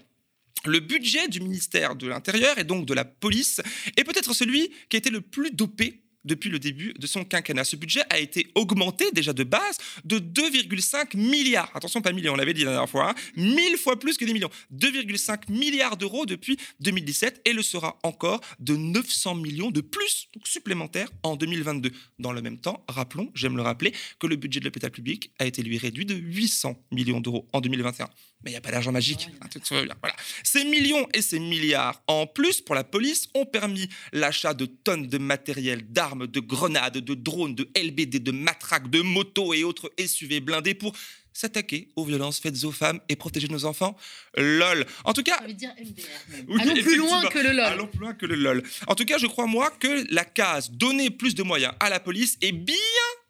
[0.65, 3.61] Le budget du ministère de l'Intérieur et donc de la police
[3.95, 7.63] est peut-être celui qui a été le plus dopé depuis le début de son quinquennat.
[7.63, 11.71] Ce budget a été augmenté déjà de base de 2,5 milliards.
[11.73, 13.15] Attention, pas millions, on l'avait dit la dernière fois, hein.
[13.35, 14.49] mille fois plus que des millions.
[14.75, 20.47] 2,5 milliards d'euros depuis 2017 et le sera encore de 900 millions de plus donc
[20.47, 21.91] supplémentaires en 2022.
[22.19, 25.45] Dans le même temps, rappelons, j'aime le rappeler, que le budget de l'hôpital public a
[25.45, 28.09] été lui réduit de 800 millions d'euros en 2021.
[28.43, 29.29] Mais il n'y a pas d'argent magique.
[29.41, 30.15] Hein, voilà.
[30.43, 35.07] Ces millions et ces milliards en plus pour la police ont permis l'achat de tonnes
[35.07, 39.91] de matériel, d'armes, de grenades, de drones, de LBD, de matraques, de motos et autres
[39.99, 40.93] SUV blindés pour
[41.37, 43.95] s'attaquer aux violences faites aux femmes et protéger nos enfants.
[44.35, 44.85] LOL.
[45.03, 45.37] En tout cas.
[45.37, 46.61] Ça veut dire MDR.
[46.61, 47.59] Allons plus loin que le LOL.
[47.59, 48.63] Allons plus loin que le LOL.
[48.87, 51.99] En tout cas, je crois, moi, que la case donner plus de moyens à la
[51.99, 52.75] police est bien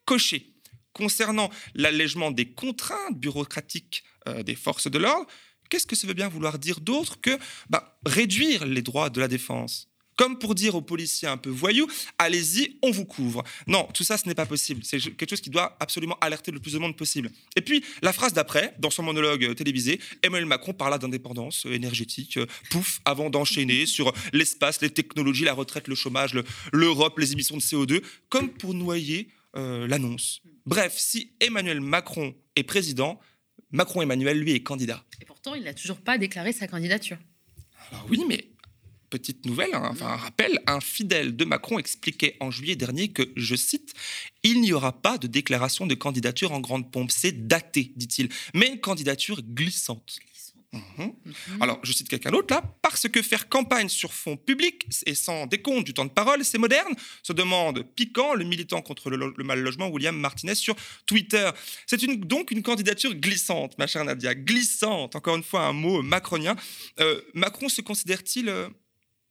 [0.05, 0.53] cochée.
[0.93, 5.27] Concernant l'allègement des contraintes bureaucratiques euh, des forces de l'ordre,
[5.69, 7.37] qu'est-ce que ça veut bien vouloir dire d'autre que
[7.69, 9.89] bah, réduire les droits de la défense?
[10.17, 11.87] Comme pour dire aux policiers un peu voyous,
[12.17, 13.43] allez-y, on vous couvre.
[13.67, 14.81] Non, tout ça, ce n'est pas possible.
[14.83, 17.29] C'est quelque chose qui doit absolument alerter le plus de monde possible.
[17.55, 21.73] Et puis, la phrase d'après, dans son monologue euh, télévisé, Emmanuel Macron parla d'indépendance euh,
[21.73, 22.39] énergétique,
[22.71, 26.33] pouf, avant d'enchaîner sur l'espace, les technologies, la retraite, le chômage,
[26.73, 30.41] l'Europe, les émissions de CO2, comme pour noyer l'annonce.
[30.67, 33.19] Bref, si Emmanuel Macron est président,
[33.71, 35.03] Macron Emmanuel, lui, est candidat.
[35.21, 37.17] Et pourtant, il n'a toujours pas déclaré sa candidature.
[37.91, 38.49] Alors oui, mais
[39.10, 43.32] petite nouvelle, hein, enfin un rappel, un fidèle de Macron expliquait en juillet dernier que,
[43.36, 43.93] je cite,
[44.43, 48.67] il n'y aura pas de déclaration de candidature en grande pompe, c'est daté, dit-il, mais
[48.67, 50.19] une candidature glissante.
[50.73, 51.13] Mhm.
[51.62, 55.45] Alors, je cite quelqu'un d'autre là, parce que faire campagne sur fond public et sans
[55.45, 59.62] décompte du temps de parole, c'est moderne, se demande piquant le militant contre le, mal
[59.62, 60.75] logement William Martinez sur
[61.06, 61.49] Twitter.
[61.86, 66.56] C'est donc une candidature glissante, ma chère Nadia, glissante, encore une fois un mot macronien.
[66.99, 68.67] Euh, Macron se considère-t-il euh,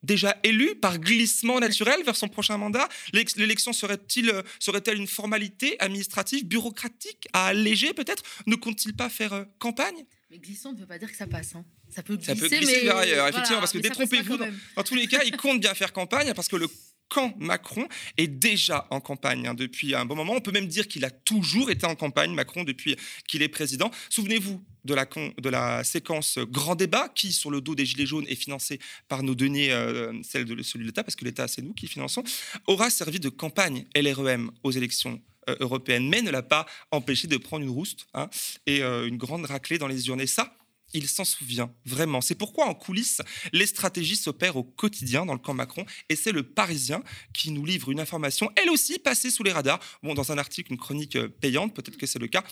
[0.02, 2.88] déjà élu par glissement naturel vers son prochain mandat?
[3.12, 8.22] L'élection euh, serait-elle une formalité administrative, bureaucratique, à alléger peut-être?
[8.46, 10.06] Ne compte-t-il pas faire campagne?
[10.30, 11.54] Mais glissant ne veut pas dire que ça passe.
[11.54, 11.64] Hein.
[11.88, 14.36] Ça peut glisser, ça peut glisser vers ailleurs, effectivement, parce que détrompez-vous.
[14.36, 16.68] Dans, tous les cas, il compte bien faire campagne parce que le
[17.08, 17.86] camp Macron
[18.16, 20.32] est déjà en campagne hein, depuis un bon moment.
[20.34, 22.96] On peut même dire qu'il a toujours été en campagne, Macron, depuis
[23.28, 23.92] qu'il est président.
[24.10, 28.26] Souvenez-vous de la, de la séquence Grand Débat, qui, sur le dos des Gilets jaunes,
[28.28, 31.62] est financée par nos deniers, euh, celle de celui de l'État, parce que l'État, c'est
[31.62, 32.24] nous qui finançons,
[32.66, 37.36] aura servi de campagne LREM aux élections euh, européennes, mais ne l'a pas empêché de
[37.36, 38.28] prendre une rouste hein,
[38.66, 40.20] et euh, une grande raclée dans les urnes.
[40.20, 40.56] Et ça,
[40.92, 42.20] il s'en souvient vraiment.
[42.20, 43.20] C'est pourquoi en coulisses,
[43.52, 47.64] les stratégies s'opèrent au quotidien dans le camp Macron et c'est le Parisien qui nous
[47.64, 51.16] livre une information, elle aussi passée sous les radars, bon, dans un article, une chronique
[51.16, 52.44] euh, payante, peut-être que c'est le cas,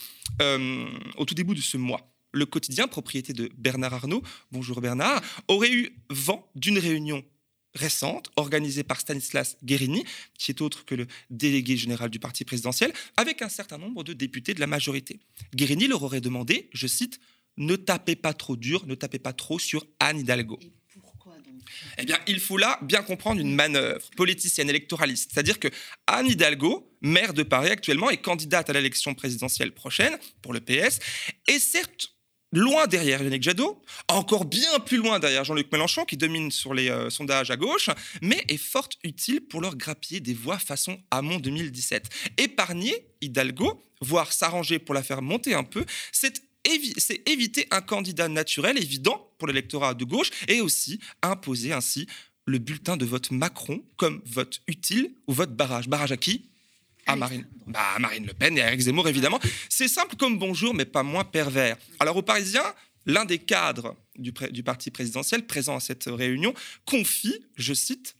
[1.16, 2.12] au tout début de ce mois.
[2.32, 7.24] Le quotidien, propriété de Bernard Arnault, bonjour Bernard, aurait eu vent d'une réunion
[7.74, 10.04] récente organisée par Stanislas Guérini,
[10.38, 14.12] qui est autre que le délégué général du parti présidentiel, avec un certain nombre de
[14.12, 15.20] députés de la majorité.
[15.54, 17.20] Guérini leur aurait demandé, je cite,
[17.56, 20.58] ne tapez pas trop dur, ne tapez pas trop sur Anne Hidalgo.
[20.60, 21.62] Et pourquoi donc?
[21.98, 25.30] Eh bien, il faut là bien comprendre une manœuvre politicienne électoraliste.
[25.32, 25.68] C'est-à-dire que
[26.06, 30.98] Anne Hidalgo, maire de Paris actuellement, est candidate à l'élection présidentielle prochaine pour le PS,
[31.46, 32.13] et certes
[32.54, 36.88] loin derrière Yannick Jadot, encore bien plus loin derrière Jean-Luc Mélenchon qui domine sur les
[36.88, 37.90] euh, sondages à gauche,
[38.22, 42.08] mais est fort utile pour leur grappiller des voix façon Hamon 2017.
[42.38, 46.42] Épargner Hidalgo, voire s'arranger pour la faire monter un peu, c'est
[47.26, 52.06] éviter un candidat naturel évident pour l'électorat de gauche et aussi imposer ainsi
[52.46, 55.88] le bulletin de vote Macron comme vote utile ou vote barrage.
[55.88, 56.50] Barrage à qui?
[57.06, 57.46] À Marine.
[57.66, 59.40] Bah, Marine Le Pen et à Eric Zemmour, évidemment.
[59.68, 61.76] C'est simple comme bonjour, mais pas moins pervers.
[62.00, 62.74] Alors, aux Parisiens,
[63.06, 68.16] l'un des cadres du parti présidentiel présent à cette réunion confie, je cite,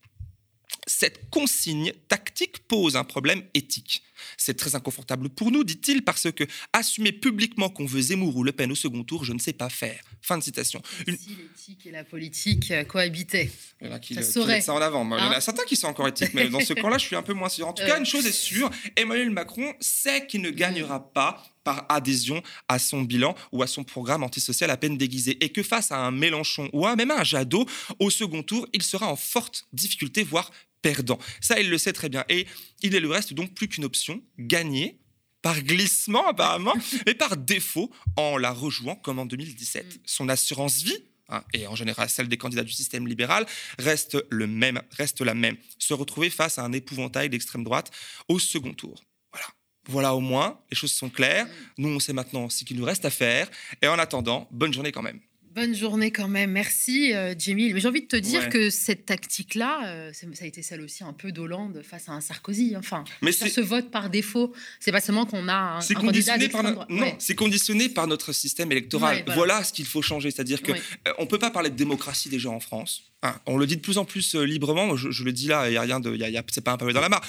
[0.87, 4.03] cette consigne tactique pose un problème éthique.
[4.37, 8.53] C'est très inconfortable pour nous, dit-il, parce que assumer publiquement qu'on veut Zemmour ou Le
[8.53, 10.01] Pen au second tour, je ne sais pas faire.
[10.23, 10.83] Fin de citation.
[11.07, 14.81] Si l'éthique et la politique euh, cohabitaient, il y en a qui, ça ça en
[14.81, 15.05] avant.
[15.05, 17.05] il y en a hein certains qui sont encore éthiques, mais dans ce camp-là, je
[17.05, 17.69] suis un peu moins sûr.
[17.69, 21.87] En tout cas, une chose est sûre, Emmanuel Macron sait qu'il ne gagnera pas par
[21.89, 25.43] adhésion à son bilan ou à son programme antisocial à peine déguisé.
[25.43, 27.67] Et que face à un Mélenchon ou à même à un Jadot,
[27.99, 30.51] au second tour, il sera en forte difficulté, voire
[30.85, 31.19] perdant.
[31.41, 32.25] Ça, il le sait très bien.
[32.29, 32.47] Et
[32.83, 35.01] il ne lui reste donc plus qu'une option, gagner
[35.41, 36.75] par glissement apparemment,
[37.07, 39.87] mais par défaut en la rejouant comme en 2017.
[39.87, 39.99] Mm.
[40.05, 40.99] Son assurance vie,
[41.31, 43.47] hein, et en général celle des candidats du système libéral,
[43.79, 45.57] reste, le même, reste la même.
[45.79, 47.91] Se retrouver face à un épouvantail d'extrême droite
[48.29, 49.03] au second tour.
[49.33, 49.47] Voilà.
[49.89, 51.47] Voilà au moins, les choses sont claires.
[51.47, 51.51] Mm.
[51.79, 53.51] Nous, on sait maintenant ce qu'il nous reste à faire.
[53.81, 55.21] Et en attendant, bonne journée quand même.
[55.55, 57.73] Bonne journée quand même, merci euh, Jamie.
[57.73, 61.05] Mais j'ai envie de te dire que cette tactique-là, euh, ça a été celle aussi
[61.05, 62.75] un peu d'Hollande face à un Sarkozy.
[62.77, 66.65] Enfin, mais ce vote par défaut, c'est pas seulement qu'on a un, un conditionné par
[66.91, 69.25] Non, c'est conditionné par notre système électoral.
[69.35, 69.63] voilà.
[69.63, 72.59] ce qu'il faut changer, c'est-à-dire que euh, on peut pas parler de démocratie déjà en
[72.59, 73.13] France.
[73.23, 73.37] Hein.
[73.47, 74.97] on le dit de plus en plus librement.
[74.97, 76.19] Je, le dis là, il y a rien de,
[76.51, 77.23] c'est pas un pavé dans la mare.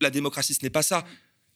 [0.00, 1.06] la démocratie, ce n'est pas ça.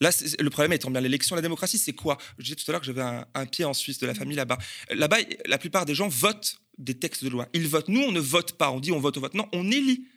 [0.03, 0.11] Là,
[0.41, 2.19] le problème étant bien l'élection, la démocratie, c'est quoi?
[2.37, 4.59] Je disais tout à l'heure que j'avais un, pied en Suisse de la famille là-bas.
[4.91, 7.47] Là-bas, la plupart des gens votent des textes de loi.
[7.55, 7.87] Ils votent.
[7.87, 8.73] Nous, on ne vote pas.
[8.73, 9.35] On dit on vote au vote.
[9.35, 10.09] Non, on élit.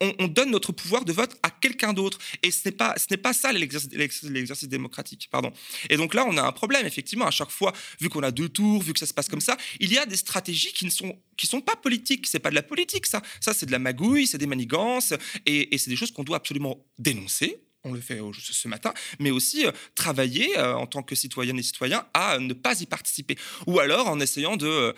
[0.00, 2.18] On, donne notre pouvoir de vote à quelqu'un d'autre.
[2.42, 5.28] Et ce n'est pas, ce n'est pas ça l'exercice démocratique.
[5.30, 5.52] Pardon.
[5.90, 7.26] Et donc là, on a un problème, effectivement.
[7.26, 9.58] À chaque fois, vu qu'on a deux tours, vu que ça se passe comme ça,
[9.78, 12.26] il y a des stratégies qui ne sont, qui sont pas politiques.
[12.26, 13.22] C'est pas de la politique, ça.
[13.40, 15.12] Ça, c'est de la magouille, c'est des manigances.
[15.44, 19.30] Et, et c'est des choses qu'on doit absolument dénoncer on le fait ce matin, mais
[19.30, 23.36] aussi euh, travailler euh, en tant que citoyennes et citoyens à ne pas y participer.
[23.66, 24.92] Ou alors en essayant euh,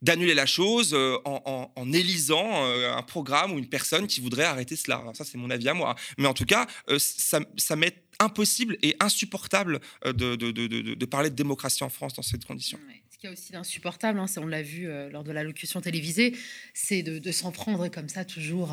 [0.00, 0.94] d'annuler la chose
[1.24, 5.02] en, élisant un programme ou une personne qui voudrait arrêter cela.
[5.12, 5.96] ça, c'est mon avis à moi.
[6.18, 6.68] Mais en tout cas,
[6.98, 7.40] ça,
[7.74, 12.78] m'est impossible et insupportable de, parler de démocratie en France dans ces conditions.
[13.10, 16.36] Ce qui est aussi insupportable, hein, on l'a vu lors de la locution télévisée,
[16.74, 18.72] c'est de, s'en prendre comme ça toujours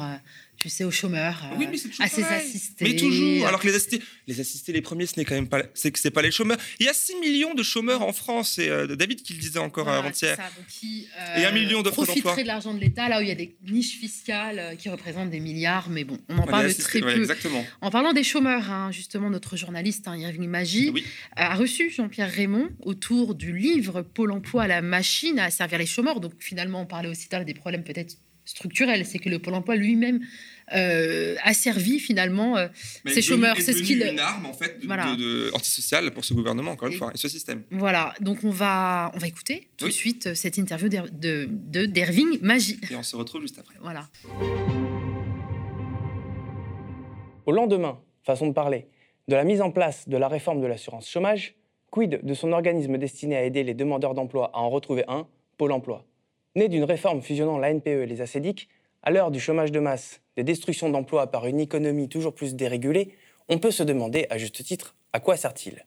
[0.58, 2.86] tu sais, aux chômeurs, oui, mais à ses assistés.
[2.86, 3.48] Mais toujours.
[3.48, 6.00] Alors que les assistés, les assistés, les premiers, ce n'est quand même pas, c'est que
[6.00, 6.58] c'est pas les chômeurs.
[6.80, 8.54] Il y a 6 millions de chômeurs en France.
[8.56, 10.38] C'est euh, David qui le disait encore avant-hier.
[11.38, 12.36] et un million d'offres d'emploi.
[12.36, 15.30] De l'argent de l'État là où il y a des niches fiscales euh, qui représentent
[15.30, 17.16] des milliards, mais bon, on en parle très peu.
[17.16, 17.66] exactement.
[17.82, 20.94] En parlant des chômeurs, hein, justement, notre journaliste hein, Magie
[21.36, 25.86] a reçu Jean-Pierre Raymond autour du livre Pôle Emploi à la machine à servir les
[25.86, 26.20] chômeurs.
[26.20, 28.16] Donc finalement, on parlait aussi des problèmes peut-être
[28.46, 29.06] structurels.
[29.06, 30.22] C'est que le Pôle Emploi lui-même
[30.74, 32.68] euh, asservi finalement euh,
[33.06, 33.56] ces chômeurs.
[33.60, 37.12] C'est ce qu'il une arme en fait de, antisociale pour ce gouvernement encore une fois
[37.14, 37.64] et ce système.
[37.72, 42.40] Voilà, donc on va on va écouter tout de suite euh, cette interview de d'Erving
[42.42, 42.80] Magie.
[42.90, 43.76] Et on se retrouve juste après.
[43.82, 44.08] Voilà.
[47.46, 48.88] Au lendemain, façon de parler,
[49.28, 51.54] de la mise en place de la réforme de l'assurance chômage,
[51.92, 55.28] quid de son organisme destiné à aider les demandeurs d'emploi à en retrouver un,
[55.58, 56.06] Pôle Emploi?
[56.56, 58.70] Né d'une réforme fusionnant la NPE et les ACEDIC,
[59.04, 63.14] à l'heure du chômage de masse, des destructions d'emplois par une économie toujours plus dérégulée,
[63.50, 65.86] on peut se demander, à juste titre, à quoi sert-il?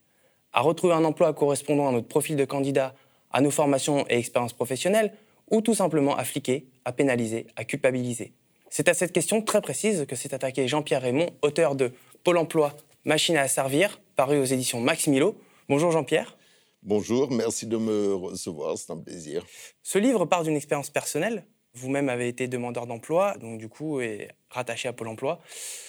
[0.52, 2.94] À retrouver un emploi correspondant à notre profil de candidat,
[3.32, 5.14] à nos formations et expériences professionnelles,
[5.50, 8.32] ou tout simplement à fliquer, à pénaliser, à culpabiliser?
[8.68, 11.92] C'est à cette question très précise que s'est attaqué Jean-Pierre Raymond, auteur de
[12.24, 12.76] Pôle emploi,
[13.06, 15.34] machine à servir, paru aux éditions Max Milo.
[15.70, 16.37] Bonjour Jean-Pierre.
[16.82, 19.44] Bonjour, merci de me recevoir, c'est un plaisir.
[19.82, 24.28] Ce livre part d'une expérience personnelle, vous-même avez été demandeur d'emploi, donc du coup, est
[24.50, 25.40] rattaché à Pôle emploi.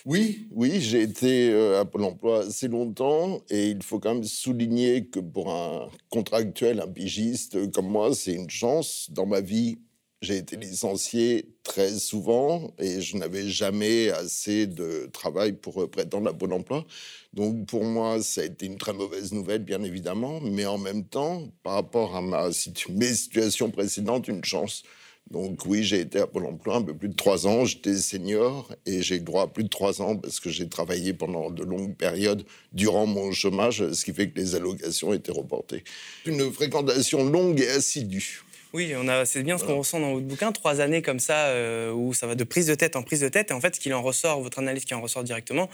[0.06, 4.24] Oui, oui, j'ai été euh, à Pôle emploi assez longtemps et il faut quand même
[4.24, 9.10] souligner que pour un contractuel, un pigiste comme moi, c'est une chance.
[9.12, 9.80] Dans ma vie,
[10.22, 16.34] j'ai été licencié très souvent et je n'avais jamais assez de travail pour prétendre à
[16.34, 16.86] Pôle emploi.
[17.34, 21.06] Donc pour moi, ça a été une très mauvaise nouvelle, bien évidemment, mais en même
[21.06, 22.50] temps, par rapport à ma
[22.90, 24.84] mes situations précédentes, une chance.
[25.32, 27.64] Donc oui, j'ai été à Pôle emploi un peu plus de trois ans.
[27.64, 31.14] J'étais senior et j'ai eu droit à plus de trois ans parce que j'ai travaillé
[31.14, 35.84] pendant de longues périodes durant mon chômage, ce qui fait que les allocations étaient reportées.
[36.26, 38.44] Une fréquentation longue et assidue.
[38.74, 41.48] Oui, on a, c'est bien ce qu'on ressent dans votre bouquin, trois années comme ça,
[41.48, 43.50] euh, où ça va de prise de tête en prise de tête.
[43.50, 45.70] Et en fait, ce qu'il en ressort, votre analyse qui en ressort directement,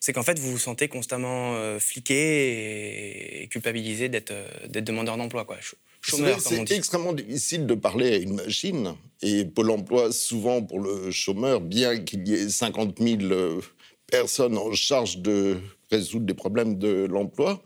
[0.00, 5.16] c'est qu'en fait, vous vous sentez constamment euh, fliqué et culpabilisé d'être, euh, d'être demandeur
[5.16, 5.44] d'emploi.
[5.44, 5.58] Quoi.
[6.02, 8.94] C'est extrêmement difficile de parler à une machine.
[9.22, 13.60] Et Pôle emploi, souvent pour le chômeur, bien qu'il y ait 50 000 euh,
[14.06, 15.58] personnes en charge de
[15.90, 17.62] résoudre les problèmes de l'emploi,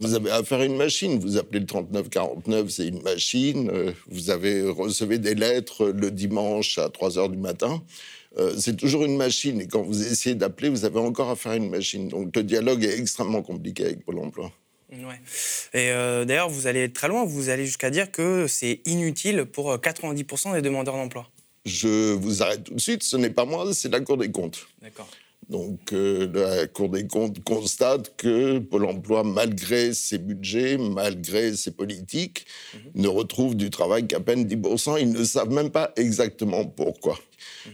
[0.00, 1.18] vous avez affaire à une machine.
[1.18, 3.70] Vous appelez le 3949, c'est une machine.
[3.70, 7.82] Euh, vous avez recevez des lettres le dimanche à 3 heures du matin.
[8.38, 9.60] Euh, c'est toujours une machine.
[9.60, 12.08] Et quand vous essayez d'appeler, vous avez encore affaire à une machine.
[12.08, 14.52] Donc le dialogue est extrêmement compliqué avec Pôle emploi.
[14.92, 15.20] Ouais.
[15.72, 19.72] Et euh, d'ailleurs, vous allez très loin, vous allez jusqu'à dire que c'est inutile pour
[19.74, 21.28] 90% euh, des demandeurs d'emploi.
[21.64, 24.66] Je vous arrête tout de suite, ce n'est pas moi, c'est la Cour des comptes.
[24.82, 25.08] D'accord.
[25.50, 31.72] Donc euh, la Cour des comptes constate que Pôle Emploi, malgré ses budgets, malgré ses
[31.72, 33.02] politiques, mhm.
[33.02, 34.98] ne retrouve du travail qu'à peine 10%.
[35.00, 37.18] Ils ne savent même pas exactement pourquoi.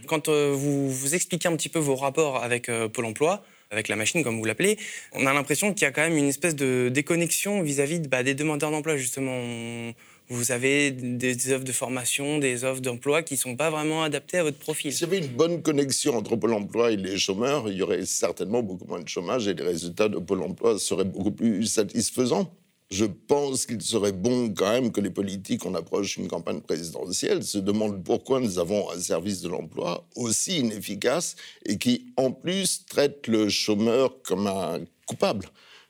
[0.07, 4.23] Quand vous, vous expliquez un petit peu vos rapports avec Pôle Emploi, avec la machine,
[4.23, 4.77] comme vous l'appelez,
[5.13, 8.33] on a l'impression qu'il y a quand même une espèce de déconnexion vis-à-vis bah, des
[8.33, 9.93] demandeurs d'emploi, justement.
[10.29, 14.39] Vous avez des offres de formation, des offres d'emploi qui ne sont pas vraiment adaptées
[14.39, 14.91] à votre profil.
[14.91, 18.05] S'il y avait une bonne connexion entre Pôle emploi et les chômeurs, il y aurait
[18.05, 22.51] certainement beaucoup moins de chômage et les résultats de Pôle emploi seraient beaucoup plus satisfaisants.
[22.89, 27.43] je pense qu'il serait bon quand même que les politiques, on approche une campagne présidentielle,
[27.43, 31.35] se demandent pourquoi nous avons un service de l'emploi aussi inefficace
[31.65, 35.47] et qui, en plus, traite le chômeur comme un coupable.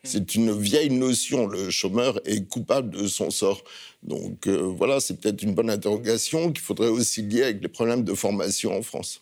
[0.08, 3.62] C'est une vieille notion, le chômeur est coupable de son sort.
[4.04, 8.04] Donc euh, voilà, c'est peut-être une bonne interrogation qu'il faudrait aussi lier avec les problèmes
[8.04, 9.22] de formation en France.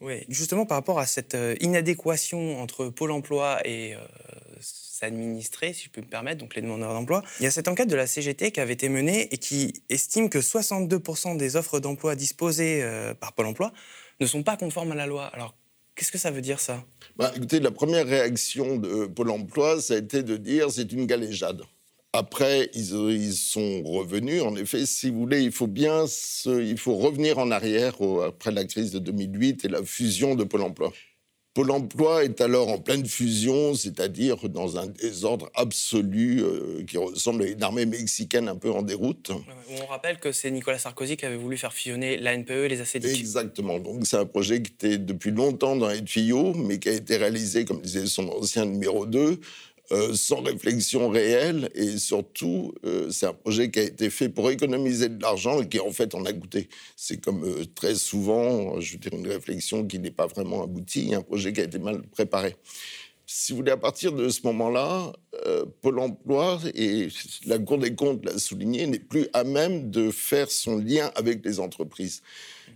[0.00, 3.98] Oui, justement par rapport à cette euh, inadéquation entre Pôle emploi et euh,
[4.60, 7.22] s'administrer, si je peux me permettre, donc les demandeurs d'emploi.
[7.38, 10.30] Il y a cette enquête de la CGT qui avait été menée et qui estime
[10.30, 12.84] que 62% des offres d'emploi disposées
[13.20, 13.72] par Pôle emploi
[14.18, 15.30] ne sont pas conformes à la loi.
[15.98, 16.84] Qu'est-ce que ça veut dire ça?
[17.16, 21.06] Bah, Écoutez, la première réaction de Pôle emploi, ça a été de dire c'est une
[21.06, 21.62] galéjade.
[22.12, 24.42] Après, ils, sont revenus.
[24.42, 26.04] En effet, si vous voulez, il faut bien
[26.46, 30.62] il faut revenir en arrière après la crise de 2008 et la fusion de Pôle
[30.62, 30.92] emploi.
[31.54, 37.42] Pôle emploi est alors en pleine fusion, c'est-à-dire dans un désordre absolu euh, qui ressemble
[37.42, 39.32] à une armée mexicaine un peu en déroute.
[39.80, 43.18] On rappelle que c'est Nicolas Sarkozy qui avait voulu faire fusionner l'ANPE et les ACDC.
[43.18, 43.80] Exactement.
[43.80, 47.16] Donc c'est un projet qui était depuis longtemps dans les tuyaux, mais qui a été
[47.16, 49.40] réalisé, comme disait son ancien numéro 2,
[49.90, 54.50] euh, sans réflexion réelle et surtout, euh, c'est un projet qui a été fait pour
[54.50, 56.68] économiser de l'argent et qui en fait en a coûté.
[56.94, 61.14] C'est comme euh, très souvent, je veux dire, une réflexion qui n'est pas vraiment aboutie,
[61.14, 62.56] un projet qui a été mal préparé.
[63.24, 65.12] Si vous voulez, à partir de ce moment-là,
[65.82, 67.08] Pôle emploi, et
[67.46, 71.44] la Cour des comptes l'a souligné, n'est plus à même de faire son lien avec
[71.44, 72.22] les entreprises.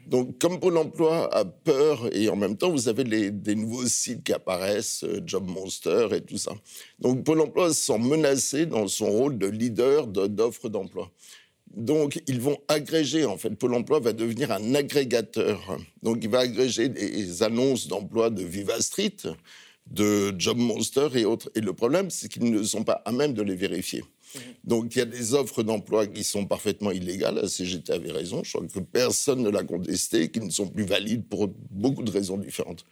[0.06, 4.24] Donc, comme Pôle emploi a peur, et en même temps, vous avez des nouveaux sites
[4.24, 6.52] qui apparaissent, euh, Job Monster et tout ça.
[6.98, 7.92] Donc, Pôle emploi se
[8.36, 11.10] sent dans son rôle de leader d'offres d'emploi.
[11.74, 15.78] Donc, ils vont agréger, en fait, Pôle emploi va devenir un agrégateur.
[16.02, 19.16] Donc, il va agréger des annonces d'emploi de Viva Street,
[19.90, 21.50] de Job Monster et autres.
[21.54, 24.02] Et le problème, c'est qu'ils ne sont pas à même de les vérifier.
[24.64, 27.36] Donc il y a des offres d'emploi qui sont parfaitement illégales.
[27.36, 28.42] La CGT avait raison.
[28.44, 32.10] Je crois que personne ne l'a contesté, qui ne sont plus valides pour beaucoup de
[32.10, 32.84] raisons différentes.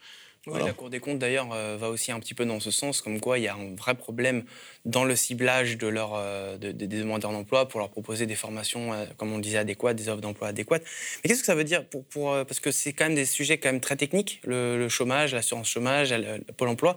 [0.47, 3.01] Oui, la Cour des comptes, d'ailleurs, euh, va aussi un petit peu dans ce sens,
[3.01, 4.43] comme quoi il y a un vrai problème
[4.85, 9.05] dans le ciblage de leur, euh, des demandeurs d'emploi pour leur proposer des formations, euh,
[9.17, 10.81] comme on le disait, adéquates, des offres d'emploi adéquates.
[11.23, 13.59] Mais qu'est-ce que ça veut dire pour, pour Parce que c'est quand même des sujets
[13.59, 16.95] quand même très techniques, le, chômage, l'assurance chômage, le, Pôle emploi.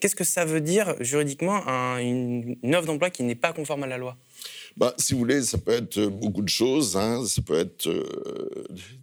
[0.00, 1.66] Qu'est-ce que ça veut dire juridiquement
[1.98, 4.16] une, offre d'emploi qui n'est pas conforme à la loi?
[4.78, 6.96] Bah, si vous voulez, ça peut être beaucoup de choses.
[6.96, 7.26] Hein.
[7.26, 7.90] Ça peut être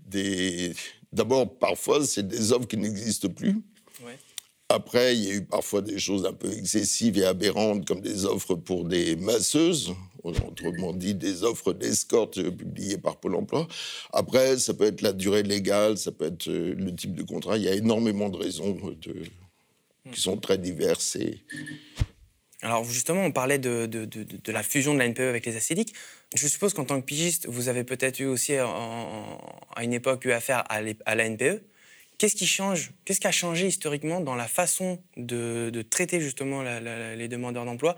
[0.07, 0.73] des.
[1.11, 3.61] D'abord, parfois, c'est des offres qui n'existent plus.
[4.69, 8.25] Après, il y a eu parfois des choses un peu excessives et aberrantes, comme des
[8.25, 13.67] offres pour des masseuses, autrement dit des offres d'escorte publiées par Pôle emploi.
[14.13, 17.57] Après, ça peut être la durée légale, ça peut être euh, le type de contrat.
[17.57, 19.15] Il y a énormément de raisons de...
[20.11, 21.17] qui sont très diverses.
[22.63, 25.93] Alors justement, on parlait de, de, de, la fusion de la NPE avec les acédiques.
[26.33, 30.31] Je suppose qu'en tant que pigiste, vous avez peut-être eu aussi à une époque eu
[30.31, 31.61] affaire à, à la NPE.
[32.17, 32.91] Qu'est-ce qui change?
[33.05, 37.95] Qu'est-ce qui a changé historiquement dans la façon de, traiter justement les demandeurs d'emploi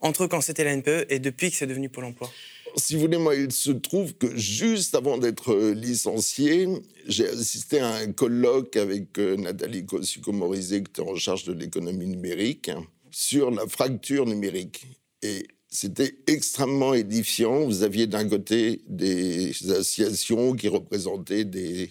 [0.00, 2.30] entre quand c'était la NPE et depuis que c'est devenu Pôle emploi?
[2.76, 6.68] Si vous voulez, moi, il se trouve que juste avant d'être euh, licencié,
[7.06, 12.06] j'ai assisté à un colloque avec euh, Nathalie Kosciusko-Morizet, qui était en charge de l'économie
[12.06, 12.70] numérique,
[13.10, 14.86] sur la fracture numérique.
[15.22, 17.64] Et c'était extrêmement édifiant.
[17.64, 21.90] Vous aviez d'un côté des associations qui représentaient des,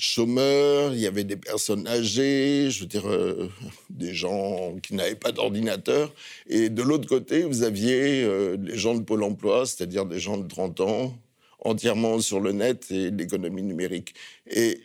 [0.00, 3.50] chômeurs, il y avait des personnes âgées, je veux dire, euh,
[3.90, 6.12] des gens qui n'avaient pas d'ordinateur.
[6.48, 10.38] Et de l'autre côté, vous aviez euh, les gens de Pôle emploi, c'est-à-dire des gens
[10.38, 11.18] de 30 ans,
[11.60, 14.14] entièrement sur le net et l'économie numérique.
[14.50, 14.80] Et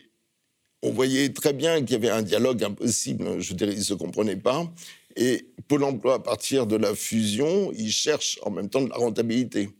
[0.82, 3.40] on voyait très bien qu'il y avait un dialogue impossible.
[3.40, 4.70] Je veux dire, ils ne se comprenaient pas.
[5.16, 8.96] Et Pôle emploi, à partir de la fusion, il cherche en même temps de la
[8.96, 9.70] rentabilité.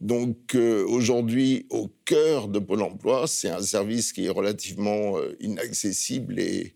[0.00, 5.36] Donc euh, aujourd'hui, au cœur de Pôle Emploi, c'est un service qui est relativement euh,
[5.40, 6.74] inaccessible et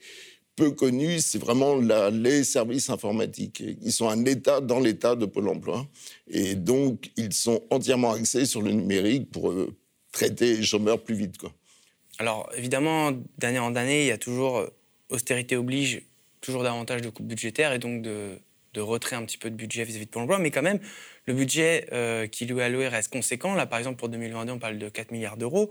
[0.57, 1.21] peu connu.
[1.21, 3.63] C'est vraiment les services informatiques.
[3.83, 5.87] Ils sont un État dans l'État de Pôle Emploi.
[6.29, 9.77] Et donc, ils sont entièrement axés sur le numérique pour euh,
[10.13, 11.37] traiter les chômeurs plus vite.
[12.19, 14.67] Alors, évidemment, d'année en année, il y a toujours,
[15.09, 16.03] austérité oblige,
[16.41, 18.39] toujours davantage de coupes budgétaires et donc de,
[18.79, 20.79] de retrait un petit peu de budget vis-à-vis de Pôle emploi, mais quand même,
[21.27, 23.55] le budget euh, qui lui est alloué reste conséquent.
[23.55, 25.71] Là, par exemple, pour 2022, on parle de 4 milliards d'euros.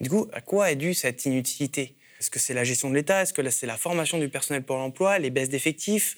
[0.00, 1.94] Du coup, à quoi est due cette inutilité?
[2.18, 3.22] Est-ce que c'est la gestion de l'État?
[3.22, 6.16] Est-ce que c'est la formation du personnel pour l'emploi Les baisses d'effectifs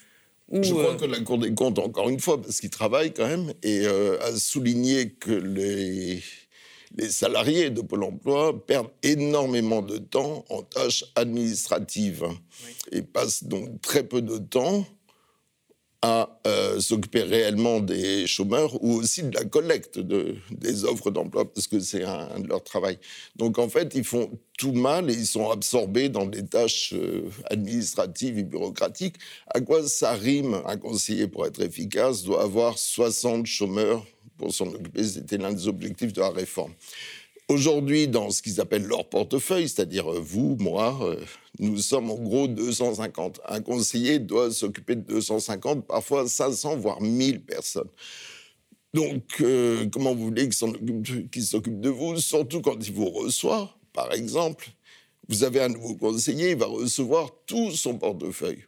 [0.48, 3.12] ou, Je crois euh, que la Cour des comptes, encore une fois, parce qu'il travaille
[3.12, 6.22] quand même, et euh, a souligné que les,
[6.96, 12.26] les salariés de Pôle emploi perdent énormément de temps en tâches administratives
[12.92, 14.86] et passent donc très peu de temps
[16.02, 21.50] à euh, s'occuper réellement des chômeurs ou aussi de la collecte de, des offres d'emploi,
[21.50, 22.98] parce que c'est un, de leur travail.
[23.36, 27.30] Donc en fait, ils font tout mal et ils sont absorbés dans des tâches euh,
[27.50, 29.16] administratives et bureaucratiques.
[29.46, 30.60] À quoi ça rime?
[30.66, 34.04] Un conseiller, pour être efficace, doit avoir 60 chômeurs
[34.38, 35.04] pour s'en occuper.
[35.04, 36.72] C'était l'un des objectifs de la réforme.
[37.52, 41.22] Aujourd'hui, dans ce qu'ils appellent leur portefeuille, c'est-à-dire euh, vous, moi, euh,
[41.58, 43.40] nous sommes en gros 250.
[43.46, 47.90] Un conseiller doit s'occuper de 250, parfois 500, voire 1000 personnes.
[48.94, 54.14] Donc, euh, comment vous voulez qu'il s'occupe de vous, surtout quand il vous reçoit, par
[54.14, 54.70] exemple
[55.28, 58.64] Vous avez un nouveau conseiller, il va recevoir tout son portefeuille.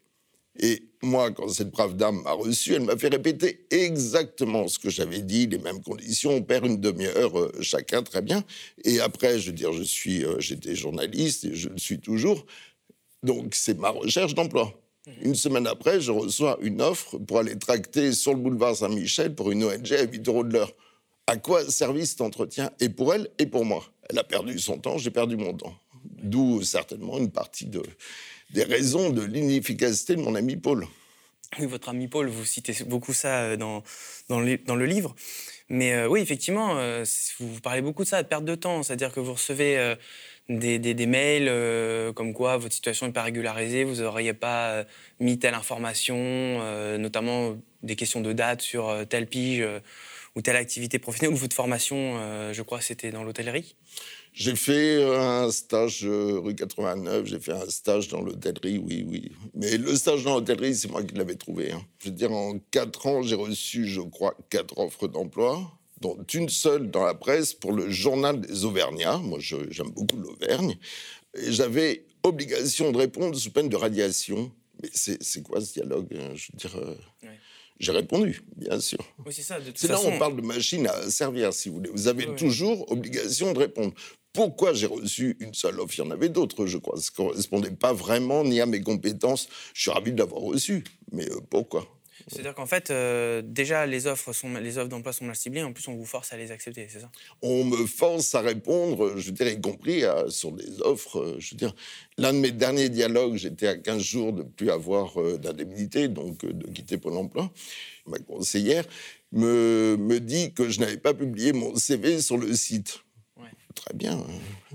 [0.58, 4.88] Et moi, quand cette brave dame m'a reçu, elle m'a fait répéter exactement ce que
[4.88, 6.30] j'avais dit, les mêmes conditions.
[6.30, 8.44] On perd une demi-heure euh, chacun, très bien.
[8.84, 12.46] Et après, je veux dire, je suis, euh, j'étais journaliste et je le suis toujours.
[13.22, 14.72] Donc, c'est ma recherche d'emploi.
[15.06, 15.14] Mhm.
[15.22, 19.50] Une semaine après, je reçois une offre pour aller tracter sur le boulevard Saint-Michel pour
[19.50, 20.72] une ONG à 8 euros de l'heure.
[21.26, 23.84] À quoi servi cet entretien Et pour elle et pour moi?
[24.08, 25.74] Elle a perdu son temps, j'ai perdu mon temps.
[26.22, 27.82] D'où certainement une partie de,
[28.50, 30.86] des raisons de l'inefficacité de mon ami Paul.
[31.58, 33.82] Oui, votre ami Paul, vous citez beaucoup ça euh, dans,
[34.28, 35.14] dans, le, livre.
[35.68, 37.04] Mais euh, oui, effectivement, euh,
[37.38, 38.82] vous parlez beaucoup de ça, de perte de temps.
[38.82, 39.94] C'est-à-dire que vous recevez
[40.48, 44.84] des, des, mails comme quoi votre situation n'est pas régularisée, vous n'auriez pas
[45.20, 49.64] mis telle information, notamment des questions de date sur telle pige
[50.34, 52.18] ou telle activité professionnelle, ou votre formation,
[52.52, 53.74] je crois, c'était dans l'hôtellerie
[54.34, 59.30] j'ai fait un stage euh, rue 89, j'ai fait un stage dans l'hôtellerie, oui, oui.
[59.54, 61.70] Mais le stage dans l'hôtellerie, c'est moi qui l'avais trouvé.
[61.70, 61.80] Hein.
[62.00, 65.62] Je veux dire, en quatre ans, j'ai reçu, je crois, quatre offres d'emploi,
[66.00, 69.18] dont une seule dans la presse pour le journal des Auvergnats.
[69.18, 70.76] Moi, j'aime beaucoup l'Auvergne.
[71.34, 74.50] Et j'avais obligation de répondre sous peine de radiation.
[74.82, 76.32] Mais c'est quoi ce dialogue hein?
[76.34, 76.76] Je veux dire.
[76.76, 77.28] Euh,
[77.78, 78.98] j'ai répondu, bien sûr.
[79.24, 79.58] Oui, c'est ça.
[79.74, 81.90] C'est là on parle de machine à servir, si vous voulez.
[81.90, 83.92] Vous avez toujours obligation de répondre.
[84.34, 85.94] Pourquoi j'ai reçu une seule offre?
[85.96, 87.00] Il y en avait d'autres, je crois.
[87.00, 89.48] Ça ne correspondait pas vraiment ni à mes compétences.
[89.72, 90.82] Je suis ravi de l'avoir reçu.
[91.12, 91.86] Mais euh, pourquoi?
[92.26, 95.72] C'est-à-dire qu'en fait, euh, déjà, les offres, sont, les offres d'emploi sont mal ciblées, en
[95.72, 97.10] plus, on vous force à les accepter, c'est ça?
[97.42, 101.20] On me force à répondre, je veux dire, y compris sur des offres.
[101.20, 101.74] Euh, je veux dire,
[102.18, 106.66] l'un de mes derniers dialogues, j'étais à 15 jours de plus avoir d'indemnité, donc de
[106.72, 107.52] quitter Pôle emploi.
[108.06, 108.84] Ma conseillère
[109.30, 113.04] me, me dit que je n'avais pas publié mon CV sur le site.
[113.74, 114.24] Très bien.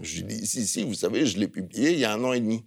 [0.01, 2.33] Je lui dis, si, si, vous savez, je l'ai publié il y a un an
[2.33, 2.63] et demi.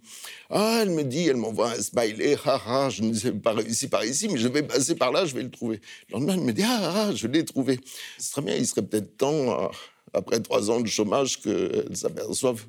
[0.49, 4.03] Ah, elle me dit, elle m'envoie un smiley, haha, je ne sais pas réussi par
[4.03, 5.79] ici, mais je vais passer par là, je vais le trouver.
[6.09, 7.79] Le lendemain, elle me dit, ah, ah je l'ai trouvé.
[8.17, 9.67] C'est très bien, il serait peut-être temps, euh,
[10.13, 12.65] après trois ans de chômage, qu'elle s'aperçoive.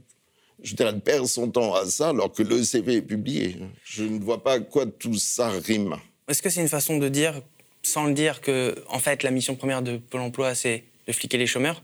[0.62, 3.56] Je veux dire, elle perd son temps à ça alors que le CV est publié.
[3.84, 5.96] Je ne vois pas à quoi tout ça rime.
[6.28, 7.42] Est-ce que c'est une façon de dire,
[7.82, 11.36] sans le dire, que, en fait, la mission première de Pôle emploi, c'est de fliquer
[11.36, 11.82] les chômeurs?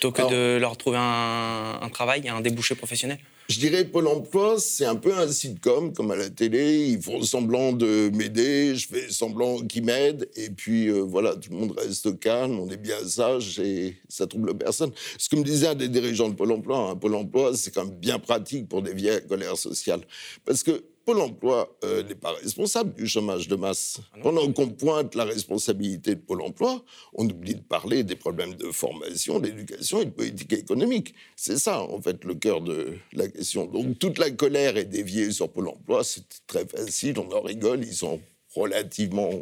[0.00, 3.18] Plutôt que de leur trouver un, un travail, un débouché professionnel
[3.50, 6.86] je dirais Pôle emploi, c'est un peu un sitcom, comme à la télé.
[6.86, 11.50] Ils font semblant de m'aider, je fais semblant qu'ils m'aident, et puis euh, voilà, tout
[11.50, 14.92] le monde reste calme, on est bien sage et ça trouble personne.
[15.18, 17.74] Ce que me disait un des dirigeants de Pôle emploi, un hein, Pôle emploi, c'est
[17.74, 20.02] quand même bien pratique pour des vieilles colères sociales.
[20.44, 23.98] Parce que Pôle emploi euh, n'est pas responsable du chômage de masse.
[24.14, 26.84] Ah Pendant qu'on pointe la responsabilité de Pôle emploi,
[27.14, 31.16] on oublie de parler des problèmes de formation, d'éducation et de politique économique.
[31.34, 33.66] C'est ça, en fait, le cœur de la question.
[33.66, 37.84] Donc toute la colère est déviée sur Pôle emploi, c'est très facile, on en rigole,
[37.84, 38.20] ils sont
[38.54, 39.32] relativement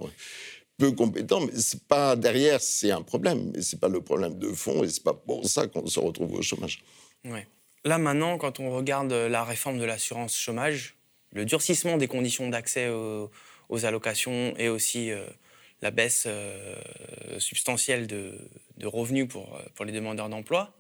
[0.79, 4.49] peu compétents, mais c'est pas derrière, c'est un problème, mais c'est pas le problème de
[4.53, 6.83] fond et c'est pas pour ça qu'on se retrouve au chômage.
[7.27, 7.47] Ouais.
[7.85, 10.98] Là maintenant, quand on regarde la réforme de l'assurance chômage,
[11.33, 15.27] le durcissement des conditions d'accès aux, allocations et aussi euh,
[15.83, 16.75] la baisse euh,
[17.39, 18.39] substantielle de,
[18.83, 20.73] revenus pour, euh, pour les demandeurs d'emploi,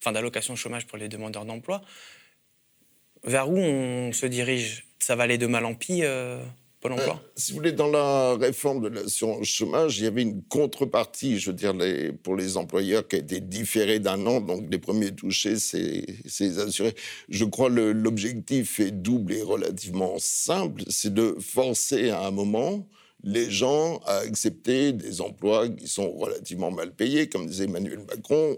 [0.00, 1.82] enfin d'allocations de chômage pour les demandeurs d'emploi.
[3.24, 4.86] Vers où on se dirige?
[5.00, 6.02] Ça va aller de mal en pis
[6.80, 10.22] Pôle emploi euh, Si vous voulez, dans la réforme de l'assurance chômage, il y avait
[10.22, 11.74] une contrepartie, je veux dire,
[12.22, 14.40] pour les employeurs qui a été différée d'un an.
[14.40, 16.04] Donc, les premiers touchés, c'est
[16.40, 16.94] les assurés.
[17.28, 20.82] Je crois que l'objectif est double et relativement simple.
[20.88, 22.88] C'est de forcer à un moment
[23.24, 27.28] les gens à accepter des emplois qui sont relativement mal payés.
[27.28, 28.56] Comme disait Emmanuel Macron,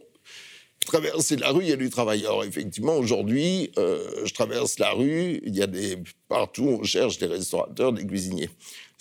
[0.85, 2.21] traverser la rue, il y a du travail.
[2.27, 5.97] Alors effectivement, aujourd'hui, euh, je traverse la rue, il y a des
[6.31, 8.51] Partout, on cherche des restaurateurs, des cuisiniers.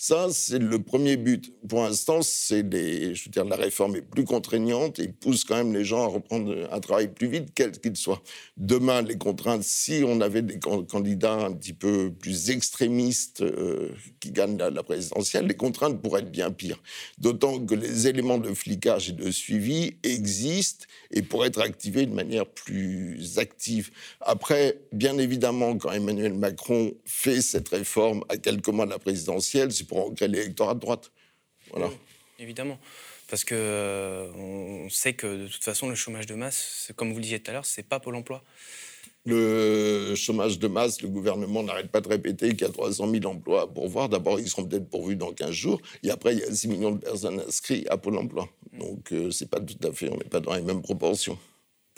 [0.02, 1.54] Ça, c'est le premier but.
[1.68, 5.74] Pour l'instant, c'est je veux dire, la réforme est plus contraignante et pousse quand même
[5.74, 8.22] les gens à reprendre un travail plus vite, quel qu'il soit.
[8.56, 13.90] Demain, les contraintes, si on avait des candidats un petit peu plus extrémistes euh,
[14.22, 16.82] qui gagnent la, présidentielle, les contraintes pourraient être bien pires.
[17.18, 22.14] D'autant que les éléments de flicage et de suivi existent et pourraient être activés de
[22.14, 23.92] manière plus active.
[24.22, 29.72] Après, bien évidemment, quand Emmanuel Macron fait cette réforme à quelques mois de la présidentielle,
[29.72, 31.12] c'est pour ancrer l'électorat de droite.
[31.72, 31.90] Voilà.
[32.40, 32.80] évidemment.
[33.30, 37.18] Parce que euh, on sait que de toute façon, le chômage de masse, comme vous
[37.18, 38.42] le disiez tout à l'heure, c'est pas Pôle emploi.
[39.26, 43.26] Le chômage de masse, le gouvernement n'arrête pas de répéter qu'il y a 300 000
[43.26, 44.08] emplois à pourvoir.
[44.08, 45.82] D'abord, ils seront peut-être pourvus dans 15 jours.
[46.02, 48.48] Et après, il y a 6 millions de personnes inscrites à Pôle emploi.
[48.72, 51.38] Donc, euh, c'est pas tout à fait, on n'est pas dans les mêmes proportions.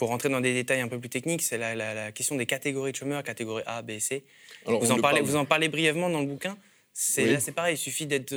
[0.02, 2.98] Pour rentrer dans des détails un peu plus techniques, c'est la, question des catégories de
[2.98, 4.24] chômeurs, catégorie A, B, C.
[4.66, 6.58] vous, en parlez, vous en parlez brièvement dans le bouquin.
[6.92, 7.76] C'est là, c'est pareil.
[7.76, 8.34] Il suffit d'être,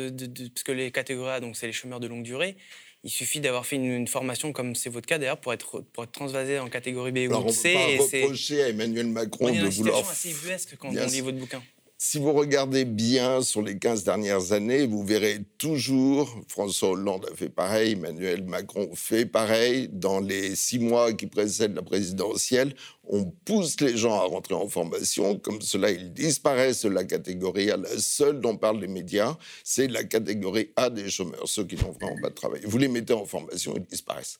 [0.51, 2.59] parce que les catégories A, donc c'est les chômeurs de longue durée.
[3.03, 6.12] Il suffit d'avoir fait une, formation comme c'est votre cas d'ailleurs pour être pour être
[6.12, 7.75] transvasé en catégorie B ou C.
[7.75, 10.05] On peut pas reprocher à Emmanuel Macron de vouloir.
[10.05, 11.62] C'est assez ubuesque quand on lit votre bouquin.
[12.07, 17.34] Si vous regardez bien sur les 15 dernières années, vous verrez toujours, François Hollande a
[17.34, 19.88] fait pareil, Emmanuel Macron fait pareil.
[19.90, 22.74] Dans les six mois qui précèdent la présidentielle,
[23.09, 25.38] on pousse les gens à rentrer en formation.
[25.38, 27.78] Comme cela, ils disparaissent de la catégorie A.
[27.78, 31.92] La seule dont parlent les médias, c'est la catégorie A des chômeurs, ceux qui n'ont
[31.92, 32.61] vraiment pas de travail.
[32.66, 34.36] Vous les mettez en formation, ils disparaissent.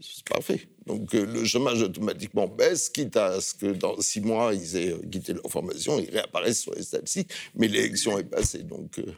[0.00, 0.66] C'est parfait.
[0.86, 4.92] Donc euh, le chômage automatiquement baisse, quitte à ce que dans six mois, ils aient
[5.10, 8.64] quitté leur formation, ils réapparaissent sur les statistiques, mais l'élection est passée.
[8.64, 9.14] Donc, euh.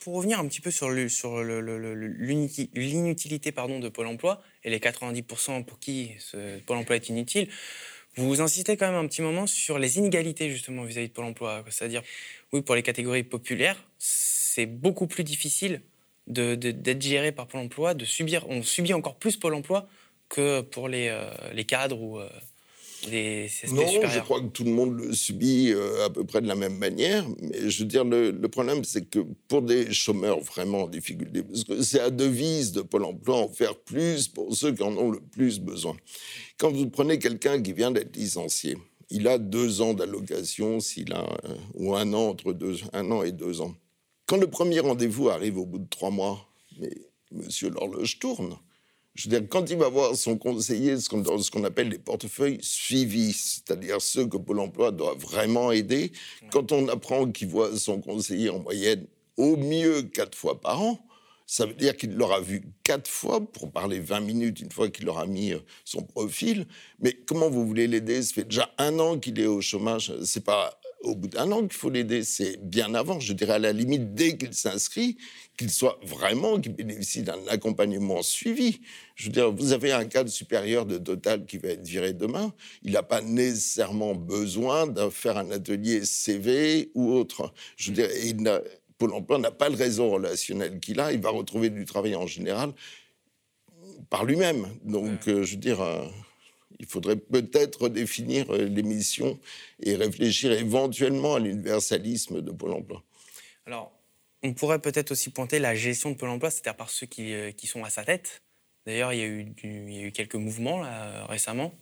[0.00, 6.12] Pour revenir un petit peu sur l'inutilité de Pôle emploi et les 90% pour qui
[6.66, 7.48] Pôle emploi est inutile,
[8.16, 11.64] vous insistez quand même un petit moment sur les inégalités justement vis-à-vis de Pôle emploi.
[11.68, 12.02] C'est-à-dire,
[12.52, 15.82] oui, pour les catégories populaires, c'est beaucoup plus difficile
[16.26, 19.86] d'être géré par Pôle emploi, de subir, on subit encore plus Pôle emploi
[20.30, 22.28] que pour les, euh, les cadres ou euh,
[23.10, 26.46] les Non, je crois que tout le monde le subit euh, à peu près de
[26.46, 27.26] la même manière.
[27.42, 29.18] Mais je veux dire, le, problème, c'est que
[29.48, 33.48] pour des chômeurs vraiment en difficulté, parce que c'est à devise de Pôle emploi en
[33.48, 35.96] faire plus pour ceux qui en ont le plus besoin.
[36.58, 38.78] Quand vous prenez quelqu'un qui vient d'être licencié,
[39.10, 41.26] il a deux ans d'allocation, s'il a
[41.74, 43.74] ou un an entre deux, un an et deux ans.
[44.26, 46.46] Quand le premier rendez-vous arrive au bout de trois mois,
[46.78, 46.90] mais
[47.32, 48.56] monsieur l'horloge tourne.
[49.14, 52.58] Je veux dire, quand il va voir son conseiller dans ce qu'on appelle les portefeuilles
[52.62, 56.12] suivis, c'est-à-dire ceux que Pôle emploi doit vraiment aider,
[56.50, 59.06] quand on apprend qu'il voit son conseiller en moyenne
[59.36, 61.00] au mieux quatre fois par an,
[61.50, 65.08] ça veut dire qu'il l'aura vu quatre fois pour parler 20 minutes une fois qu'il
[65.08, 66.64] aura mis euh, son profil.
[67.00, 68.22] Mais comment vous voulez l'aider?
[68.22, 70.14] Ça fait déjà un an qu'il est au chômage.
[70.22, 73.20] C'est pas au bout d'un an qu'il faut l'aider, c'est bien avant.
[73.20, 75.16] Je dirais à la limite, dès qu'il s'inscrit,
[75.56, 78.80] qu'il soit vraiment, qu'il bénéficie d'un accompagnement suivi.
[79.14, 82.52] Je veux dire, vous avez un cadre supérieur de Total qui va être viré demain.
[82.82, 87.52] Il n'a pas nécessairement besoin de faire un atelier CV ou autre.
[87.76, 88.36] Je veux dire, il
[88.98, 91.10] Pôle emploi n'a pas le réseau relationnel qu'il a.
[91.10, 92.74] Il va retrouver du travail en général
[94.10, 94.66] par lui-même.
[94.84, 95.80] Donc, euh, je veux dire.
[95.80, 96.04] Euh,
[96.80, 99.38] il faudrait peut-être redéfinir euh, les missions
[99.82, 103.04] et réfléchir éventuellement à l'universalisme de Pôle emploi.
[103.66, 103.92] Alors,
[104.42, 107.52] on pourrait peut-être aussi pointer la gestion de Pôle emploi, c'est-à-dire par ceux qui, euh,
[107.52, 108.42] qui, sont à sa tête.
[108.86, 111.74] D'ailleurs, il, il, y a eu quelques mouvements là, récemment.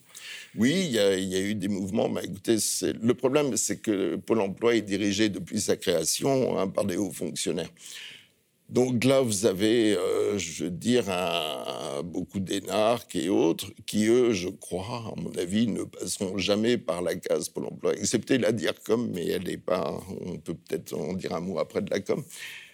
[0.56, 2.08] Oui, il y, a, il y, a, eu des mouvements.
[2.08, 6.84] Mais écoutez, le problème, c'est que Pôle emploi est dirigé depuis sa création hein, par
[6.84, 7.70] des hauts fonctionnaires.
[8.68, 11.04] Donc là, vous avez, euh, je veux dire,
[12.04, 17.00] beaucoup d'énarques et autres qui, eux, je crois, à mon avis, ne passeront jamais par
[17.00, 19.98] la case Pôle emploi, excepté la DIRCOM, mais elle n'est pas.
[20.26, 22.22] On peut peut-être en dire un mot après de la com.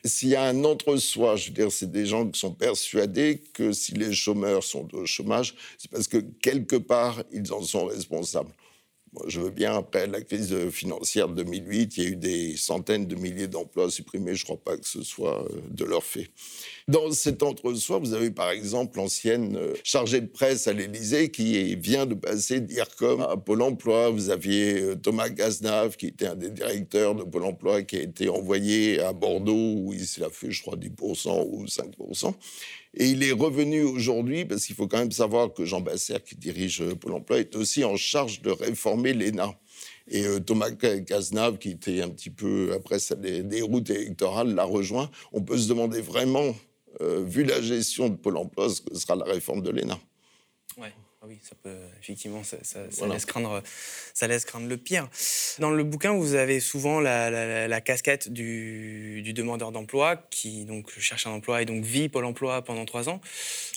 [0.04, 3.72] S'il y a un entre-soi, je veux dire, c'est des gens qui sont persuadés que
[3.72, 8.50] si les chômeurs sont au chômage, c'est parce que quelque part, ils en sont responsables
[9.26, 13.06] je veux bien, après la crise financière de 2008, il y a eu des centaines
[13.06, 14.34] de milliers d'emplois supprimés.
[14.34, 16.30] Je ne crois pas que ce soit euh, de leur fait.
[16.88, 21.74] Dans cet entre-soi, vous avez par exemple l'ancienne euh, chargée de presse à l'Élysée qui
[21.76, 24.10] vient de passer d'IRCOM à Pôle emploi.
[24.10, 28.02] Vous aviez euh, Thomas Cazenave, qui était un des directeurs de Pôle emploi, qui a
[28.02, 32.34] été envoyé à Bordeaux, où il a fait, je crois, 10% ou 5%.
[32.96, 36.36] Et il est revenu aujourd'hui, parce qu'il faut quand même savoir que Jean Basser, qui
[36.36, 39.54] dirige euh, Pôle emploi, est aussi en charge de réformer l'ENA.
[40.08, 45.10] Et euh, Thomas Cazenave, qui était un petit peu après des, routes électorales, l'a rejoint.
[45.32, 46.54] On peut se demander vraiment,
[47.00, 49.98] euh, vu la gestion de Pôle emploi, ce que sera la réforme de l'ENA.
[51.24, 52.58] Ah oui, ça peut, effectivement, ça,
[53.06, 53.62] laisse craindre,
[54.12, 55.08] ça laisse craindre le pire.
[55.58, 61.30] Dans le bouquin, vous avez souvent la, casquette du, demandeur d'emploi qui donc cherche un
[61.30, 63.22] emploi et donc vit Pôle emploi pendant trois ans.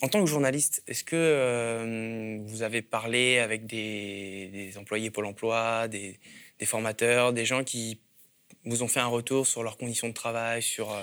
[0.01, 5.87] En tant que journaliste, est-ce que euh, vous avez parlé avec des, employés Pôle emploi,
[5.87, 6.19] des,
[6.65, 8.01] formateurs, des gens qui
[8.65, 10.91] vous ont fait un retour sur leurs conditions de travail, sur...
[10.91, 11.01] Euh,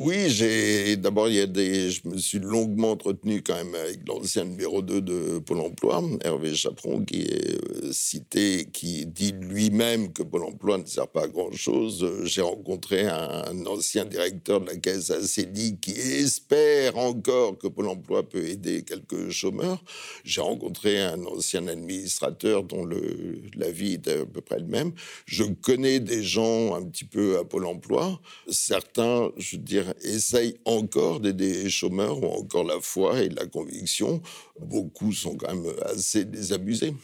[0.00, 4.44] oui, d'abord il y a des je me suis longuement entretenu quand même avec l'ancien
[4.44, 10.24] numéro 2 de Pôle emploi, Hervé Chaperon qui est euh, cité qui dit lui-même que
[10.24, 12.24] Pôle emploi ne sert pas à grand-chose.
[12.24, 18.28] J'ai rencontré un, ancien directeur de la caisse ACDI qui espère encore que Pôle emploi
[18.28, 19.80] peut aider quelques chômeurs.
[20.24, 24.90] J'ai rencontré un ancien administrateur dont le la vie était à peu près le même.
[25.24, 30.56] Je connais des gens un petit peu à Pôle emploi, certains, je veux dire essayent
[30.64, 34.22] encore d'aider les chômeurs, ont encore la foi et la conviction.
[34.58, 36.94] Beaucoup sont quand même assez désabusés.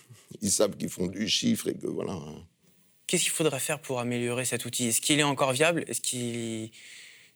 [0.42, 2.18] Ils savent qu'ils font du chiffre et que voilà.
[3.06, 4.86] Qu'est-ce qu'il faudrait faire pour améliorer cet outil?
[4.86, 5.84] Est-ce qu'il est encore viable?
[5.88, 6.70] Est-ce qu'il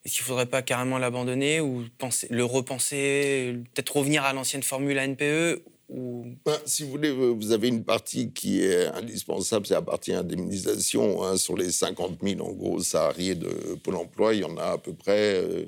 [0.05, 5.65] qu'il faudrait pas carrément l'abandonner ou penser, le repenser, peut-être revenir à l'ancienne formule ANPE
[5.89, 11.23] ben, si vous voulez, vous avez une partie qui est indispensable, c'est la partie indemnisation.
[11.23, 11.37] Hein.
[11.37, 14.79] Sur les 50 000, en gros, salariés de Pôle emploi, il y en a à
[14.79, 15.67] peu près euh,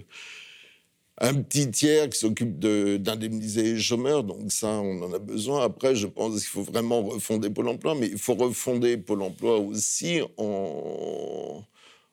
[1.19, 4.25] un petit tiers qui s'occupe d'indemniser les chômeurs.
[4.25, 5.65] Donc ça, on en a besoin.
[5.65, 9.59] Après, je pense qu'il faut vraiment refonder Pôle emploi, mais il faut refonder Pôle emploi
[9.59, 11.63] aussi en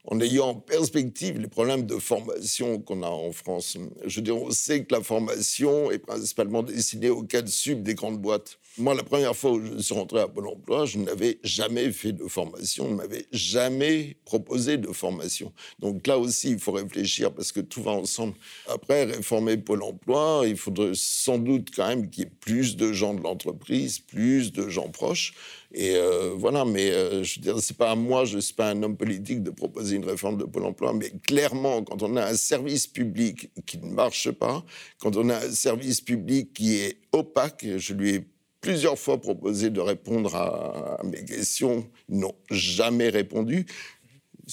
[0.06, 3.78] en ayant en perspective les problèmes de formation qu'on a en France.
[4.06, 7.96] Je veux dire, on sait que la formation est principalement destinée au cadre sub des
[7.96, 8.60] grandes boîtes.
[8.80, 12.12] Moi, la première fois où je suis rentré à Pôle emploi, je n'avais jamais fait
[12.12, 15.54] de formation, on ne m'avait jamais proposé de formation.
[15.78, 18.34] Donc là aussi, il faut réfléchir parce que tout va ensemble.
[18.68, 22.92] Après, réformer Pôle emploi, il faudrait sans doute quand même qu'il y ait plus de
[22.94, 25.36] gens de l'entreprise, plus de gens proches.
[25.74, 28.70] Et euh, voilà, mais euh, je veux dire, c'est pas à moi, je suis pas
[28.70, 32.26] un homme politique de proposer une réforme de Pôle emploi, mais clairement, quand on a
[32.28, 34.64] un service public qui ne marche pas,
[35.00, 38.28] quand on a un service public qui est opaque, je lui ai
[38.62, 41.86] plusieurs fois proposé de répondre à, mes questions.
[42.08, 43.66] Ils n'ont jamais répondu.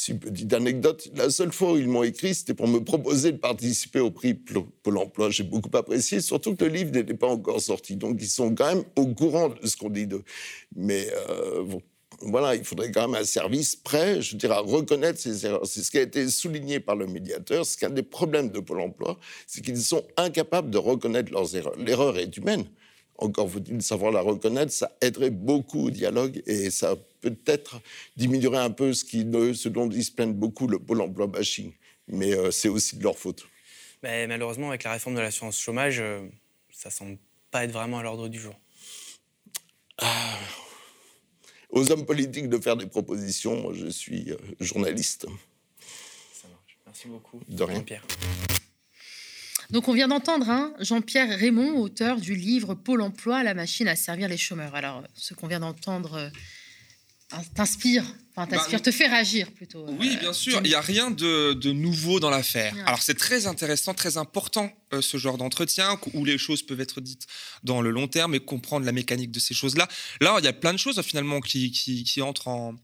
[0.08, 1.10] Une petite anecdote.
[1.16, 4.34] La seule fois où ils m'ont écrit, c'était pour me proposer de participer au prix
[4.34, 5.30] Pôle emploi.
[5.30, 7.96] J'ai beaucoup apprécié, surtout que le livre n'était pas encore sorti.
[7.96, 10.22] Donc, ils sont quand même au courant de ce qu'on dit d'eux.
[10.76, 11.64] Mais euh,
[12.20, 15.66] voilà, il faudrait quand même un service prêt, je dirais, à reconnaître ces erreurs.
[15.66, 17.66] C'est ce qui a été souligné par le médiateur.
[17.66, 19.18] C'est qu'un des problèmes de Pôle emploi,
[19.48, 21.76] c'est qu'ils sont incapables de reconnaître leurs erreurs.
[21.78, 22.64] L'erreur est humaine
[23.20, 27.80] encore faut-il savoir la reconnaître, ça aiderait beaucoup au dialogue et ça peut-être
[28.16, 29.20] diminuerait un peu ce, qui,
[29.54, 31.72] ce dont ils se plaignent beaucoup, le pôle emploi bashing.
[32.08, 33.46] Mais euh, c'est aussi de leur faute.
[34.02, 36.26] Mais malheureusement, avec la réforme de l'assurance chômage, ça euh,
[36.72, 37.18] ça semble
[37.50, 38.54] pas être vraiment à l'ordre du jour.
[39.98, 40.38] Ah.
[41.68, 45.26] Aux hommes politiques de faire des propositions, moi je suis euh, journaliste.
[46.32, 46.78] Ça marche.
[46.86, 47.40] Merci beaucoup.
[47.48, 47.80] De rien.
[47.80, 48.04] Pierre.
[49.70, 53.94] Donc on vient d'entendre hein, Jean-Pierre Raymond, auteur du livre Pôle Emploi, la machine à
[53.94, 54.74] servir les chômeurs.
[54.74, 56.28] Alors ce qu'on vient d'entendre euh,
[57.54, 58.04] t'inspire,
[58.34, 59.86] enfin t'inspire, bah, te fait réagir plutôt.
[59.86, 60.60] Euh, oui, bien sûr.
[60.64, 62.74] Il n'y a rien de, nouveau dans l'affaire.
[62.84, 67.00] Alors c'est très intéressant, très important euh, ce genre d'entretien où les choses peuvent être
[67.00, 67.28] dites
[67.62, 69.86] dans le long terme et comprendre la mécanique de ces choses-là.
[70.20, 72.74] Là, il y a plein de choses finalement qui, qui, entrent en,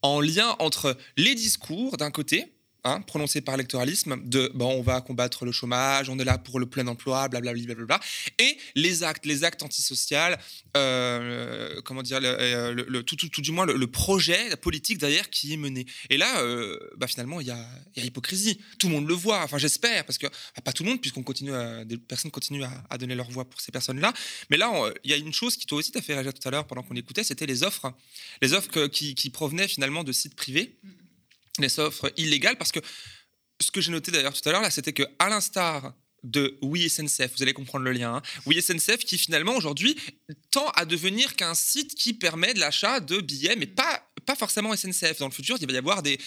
[0.00, 2.54] en lien entre les discours d'un côté
[2.84, 6.58] Hein, prononcé par l'électoralisme de bon, on va combattre le chômage, on est là pour
[6.58, 8.00] le plein emploi, blablabla, bla,
[8.40, 10.18] et les actes, les actes antisociaux,
[10.76, 15.86] euh, comment dire, euh, tout, du moins le, projet, politique derrière qui est mené.
[16.10, 18.58] Et là, euh, bah, finalement, il y a, hypocrisie.
[18.80, 20.26] Tout le monde le voit, enfin j'espère, parce que
[20.64, 21.52] pas tout le monde, puisqu'on continue,
[21.84, 24.12] des personnes continuent à, donner leur voix pour ces personnes-là.
[24.50, 24.72] Mais là,
[25.04, 26.82] il y a une chose qui toi aussi t'a fait réagir tout à l'heure pendant
[26.82, 27.92] qu'on écoutait, c'était les offres,
[28.40, 30.74] les offres qui, qui, provenaient finalement de sites privés.
[30.82, 31.01] Mm
[31.58, 32.80] les offres illégales parce que
[33.60, 36.88] ce que j'ai noté d'ailleurs tout à l'heure là, c'était que à l'instar de Oui
[36.88, 38.16] SNCF, vous allez comprendre le lien.
[38.16, 38.22] Hein.
[38.46, 39.96] Oui SNCF qui finalement aujourd'hui
[40.50, 44.74] tend à devenir qu'un site qui permet de l'achat de billets, mais pas pas forcément
[44.76, 45.18] SNCF.
[45.18, 46.18] Dans le futur, il va y avoir des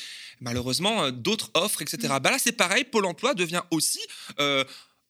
[0.42, 2.14] malheureusement d'autres offres, etc.
[2.22, 2.84] Bah là, c'est pareil.
[2.84, 4.02] Pôle Emploi devient aussi
[4.40, 4.66] euh,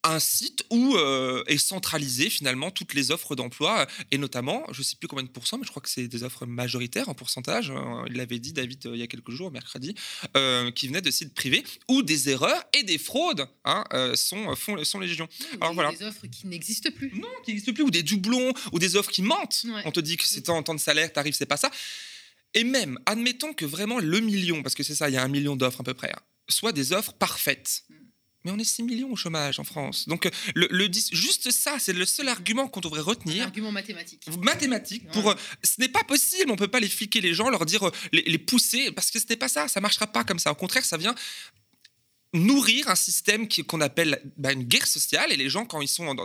[0.06, 4.84] un site où euh, est centralisé finalement toutes les offres d'emploi et notamment, je ne
[4.84, 7.72] sais plus combien de pourcents, mais je crois que c'est des offres majoritaires en pourcentage.
[7.72, 9.95] Hein, il l'avait dit David euh, il y a quelques jours, mercredi,
[10.36, 13.84] euh, qui venaient de sites privés où des erreurs et des fraudes hein,
[14.16, 15.28] sont, font, sont légion.
[15.62, 15.91] Alors voilà.
[15.91, 17.12] Des offres qui n'existent plus.
[17.16, 19.66] Non, qui n'existent plus ou des doublons ou des offres qui mentent.
[19.86, 21.72] On te dit que c'est en temps de salaire, t'arrives, c'est pas ça.
[22.53, 25.28] Et même, admettons que vraiment le million, parce que c'est ça, il y a un
[25.28, 27.84] million d'offres à peu près, hein, soit des offres parfaites.
[28.46, 30.08] Mais on est 6 millions au chômage en France.
[30.08, 33.41] Donc, le, juste ça, c'est le seul argument qu'on devrait retenir.
[33.41, 34.22] Un argument mathématique.
[34.41, 35.08] Mathématique.
[35.12, 37.66] Pour, euh, ce n'est pas possible, on ne peut pas les fliquer les gens, leur
[37.66, 40.38] dire, euh, les, pousser, parce que ce n'est pas ça, ça ne marchera pas comme
[40.38, 40.52] ça.
[40.52, 41.16] Au contraire, ça vient
[42.36, 45.32] nourrir un système qu'on appelle bah, une guerre sociale.
[45.32, 46.16] Et les gens, quand ils sont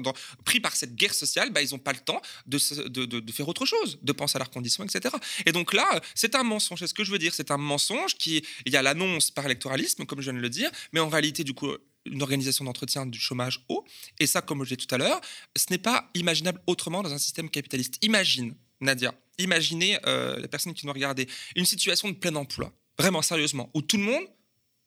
[0.45, 2.59] pris par cette guerre sociale, bah, ils n'ont pas le temps de,
[2.89, 5.15] de, faire autre chose, de penser à leurs conditions, etc.
[5.47, 6.81] Et donc là, c'est un mensonge.
[6.81, 7.35] C'est ce que je veux dire.
[7.35, 10.51] C'est un mensonge qui, il y a l'annonce par électoralisme, comme je viens de le
[10.51, 11.71] dire, mais en réalité, du coup,
[12.07, 13.85] une organisation d'entretien du chômage haut.
[14.19, 15.21] Et ça, comme je l'ai tout à l'heure,
[15.57, 17.99] ce n'est pas imaginable autrement dans un système capitaliste.
[18.03, 21.27] Imagine, Nadia, imaginez euh, la personne qui nous regardait,
[21.57, 24.25] une situation de plein emploi, vraiment sérieusement, où tout le monde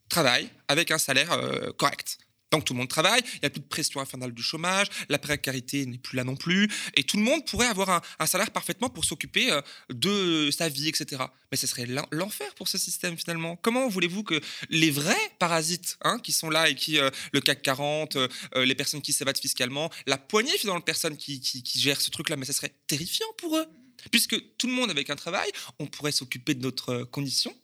[0.09, 2.18] travaille avec un salaire euh, correct.
[2.53, 5.17] Donc tout le monde travaille, il n'y a plus de pression infernale du chômage, la
[5.17, 8.89] précarité n'est plus là non plus, et tout le monde pourrait avoir un, salaire parfaitement
[8.89, 11.23] pour s'occuper euh, de sa vie, etc.
[11.51, 13.55] Mais ce serait l'enfer pour ce système finalement.
[13.55, 14.39] Comment voulez-vous que
[14.69, 18.17] les vrais parasites hein, qui sont là et qui, euh, le CAC 40,
[18.55, 22.11] les personnes qui s'évadent fiscalement, la poignée finalement de personnes qui, qui, qui gèrent ce
[22.11, 23.65] truc-là, mais ce serait terrifiant pour eux.
[24.11, 25.49] Puisque tout le monde avec un travail,
[25.79, 27.55] on pourrait s'occuper de notre condition,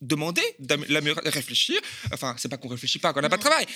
[0.00, 0.42] demander,
[1.24, 1.80] réfléchir.
[2.12, 3.66] Enfin, c'est pas qu'on réfléchit pas, qu'on n'a pas de travail.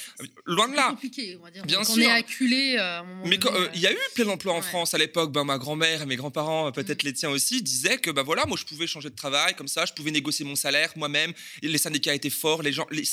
[0.47, 0.91] Loin de là.
[0.91, 1.65] compliqué, on va dire.
[1.65, 1.95] Bien sûr.
[1.97, 2.77] On est acculé.
[2.79, 5.33] Euh, mais euh, il y a eu plein d'emplois en France à l'époque.
[5.33, 7.07] Ben, ma grand-mère et mes grands-parents, peut-être mm.
[7.07, 9.85] les tiens aussi, disaient que ben voilà, moi je pouvais changer de travail comme ça,
[9.85, 11.33] je pouvais négocier mon salaire moi-même.
[11.63, 12.87] Les syndicats étaient forts, les gens.
[12.91, 13.05] Les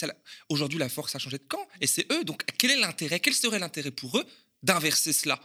[0.49, 2.23] Aujourd'hui, la force a changé de camp, et c'est eux.
[2.23, 4.25] Donc, quel est l'intérêt Quel serait l'intérêt pour eux
[4.63, 5.39] d'inverser cela?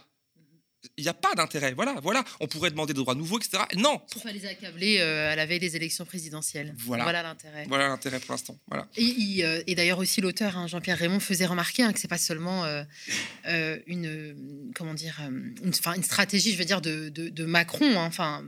[0.97, 1.73] Il n'y a pas d'intérêt.
[1.73, 2.23] Voilà, voilà.
[2.39, 3.63] On pourrait demander des droits nouveaux, etc.
[3.75, 4.01] Non.
[4.11, 6.73] Pour les accabler euh, à la veille des élections présidentielles.
[6.77, 7.65] Voilà, l'intérêt.
[7.67, 8.57] Voilà l'intérêt pour l'instant.
[8.67, 8.87] Voilà.
[8.95, 12.65] Et, euh, d'ailleurs aussi l'auteur hein, Jean-Pierre Raymond faisait remarquer hein, que c'est pas seulement
[12.65, 17.99] euh, une comment dire une, une, stratégie, je veux dire de, de, Macron.
[17.99, 18.43] Hein, enfin,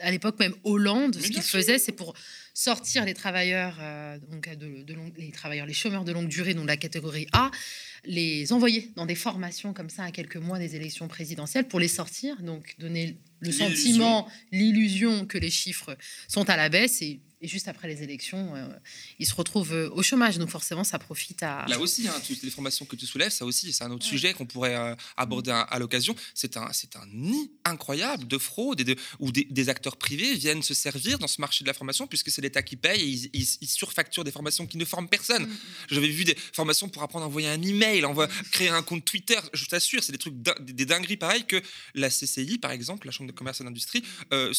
[0.00, 2.14] à l'époque même Hollande, ce qu'il faisait, c'est pour
[2.54, 3.78] sortir les travailleurs,
[4.30, 4.84] donc de,
[5.16, 7.50] les travailleurs, les chômeurs de longue durée, donc la catégorie A
[8.04, 11.88] les envoyer dans des formations comme ça à quelques mois des élections présidentielles pour les
[11.88, 15.96] sortir, donc donner le sentiment, l'illusion que les chiffres
[16.28, 18.68] sont à la baisse et, juste après les élections, euh,
[19.18, 20.38] ils se retrouvent euh, au chômage.
[20.38, 21.64] Donc forcément, ça profite à...
[21.68, 24.32] Là aussi, hein, toutes les formations que tu soulèves, ça aussi, c'est un autre sujet
[24.32, 26.14] qu'on pourrait euh, aborder à, l'occasion.
[26.34, 30.62] C'est un, c'est un nid incroyable de fraude et de, où des, acteurs privés viennent
[30.62, 33.68] se servir dans ce marché de la formation puisque c'est l'État qui paye et ils,
[33.68, 35.44] surfacturent des formations qui ne forment personne.
[35.44, 35.58] Mm, mm.
[35.90, 39.38] J'avais vu des formations pour apprendre à envoyer un email, envoyer, créer un compte Twitter.
[39.52, 41.60] Je t'assure, c'est des trucs, des dingueries pareilles que
[41.94, 44.52] la CCI, par exemple, la Chambre de commerce et d'industrie, euh,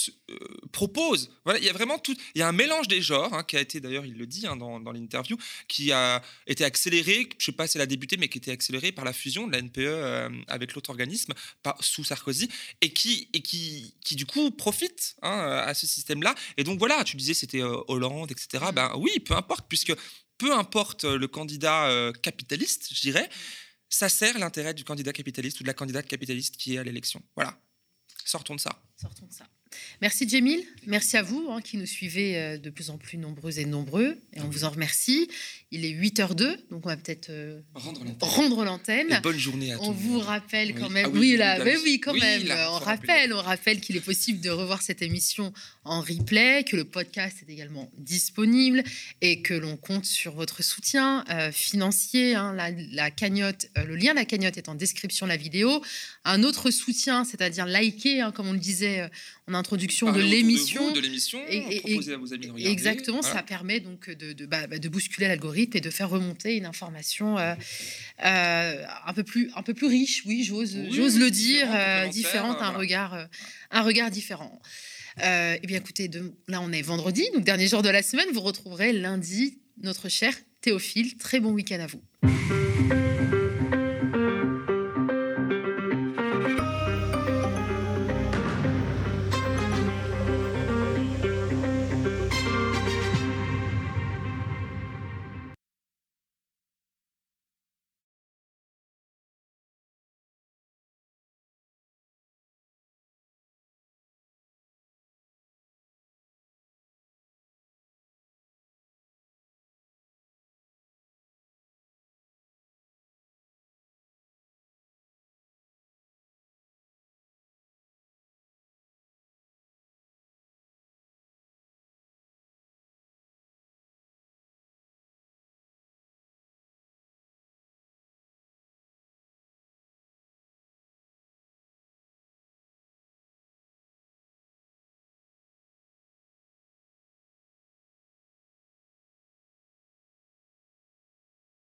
[0.72, 1.32] propose.
[1.46, 2.16] Voilà, il y a vraiment tout.
[2.36, 4.46] Il y a un mélange des genres hein, qui a été d'ailleurs, il le dit
[4.48, 7.30] hein, dans, l'interview, qui a été accéléré.
[7.38, 9.54] Je sais pas si elle a débuté, mais qui été accéléré par la fusion de
[9.54, 11.34] la NPE euh, avec l'autre organisme
[11.80, 12.50] sous Sarkozy
[12.82, 16.36] et qui et qui qui du coup profite hein, à ce système-là.
[16.58, 18.66] Et donc voilà, tu disais c'était Hollande, etc.
[18.74, 19.94] Ben oui, peu importe, puisque
[20.38, 23.30] peu importe le candidat capitaliste, je dirais
[23.94, 27.22] ça sert l'intérêt du candidat capitaliste ou de la candidate capitaliste qui est à l'élection.
[27.36, 27.56] Voilà.
[28.26, 28.82] Sortons de ça.
[30.02, 33.60] Merci Jemil, merci à vous hein, qui nous suivez euh, de plus en plus nombreux
[33.60, 35.30] et nombreux, et on vous en remercie.
[35.72, 37.62] Il est 8h02, donc on va peut-être euh,
[38.20, 39.20] rendre l'antenne.
[39.24, 39.86] Bonne journée à tous.
[39.86, 43.42] On vous rappelle quand même, ah oui, là, mais oui, quand même, on rappelle, on
[43.42, 45.54] rappelle qu'il est possible de revoir cette émission
[45.86, 48.84] en replay, que le podcast est également disponible
[49.22, 52.36] et que l'on compte sur votre soutien euh, financier.
[52.36, 52.56] Hein,
[52.92, 55.82] la, cagnotte, le lien de la cagnotte est en description de la vidéo.
[56.26, 59.10] Un autre soutien, c'est-à-dire liker, hein, comme on le disait
[59.48, 60.92] en introduction de l'émission.
[60.92, 61.40] De l'émission,
[61.80, 62.72] proposer à vos amis de regarder.
[62.72, 66.58] Exactement, ça permet donc de, de, bah, bah, de, bousculer l'algorithme et de faire remonter
[66.58, 67.56] une information euh,
[68.26, 72.58] euh, un, peu plus, un peu plus riche, oui, j'ose j'ose le dire, euh, différente,
[72.60, 73.28] un, regard,
[73.72, 74.62] un regard différent.
[75.18, 78.28] eh bien, écoutez, de, là, on est vendredi, donc dernier jour de la semaine.
[78.34, 81.16] Vous retrouverez lundi notre cher Théophile.
[81.18, 83.13] Très bon week-end à vous.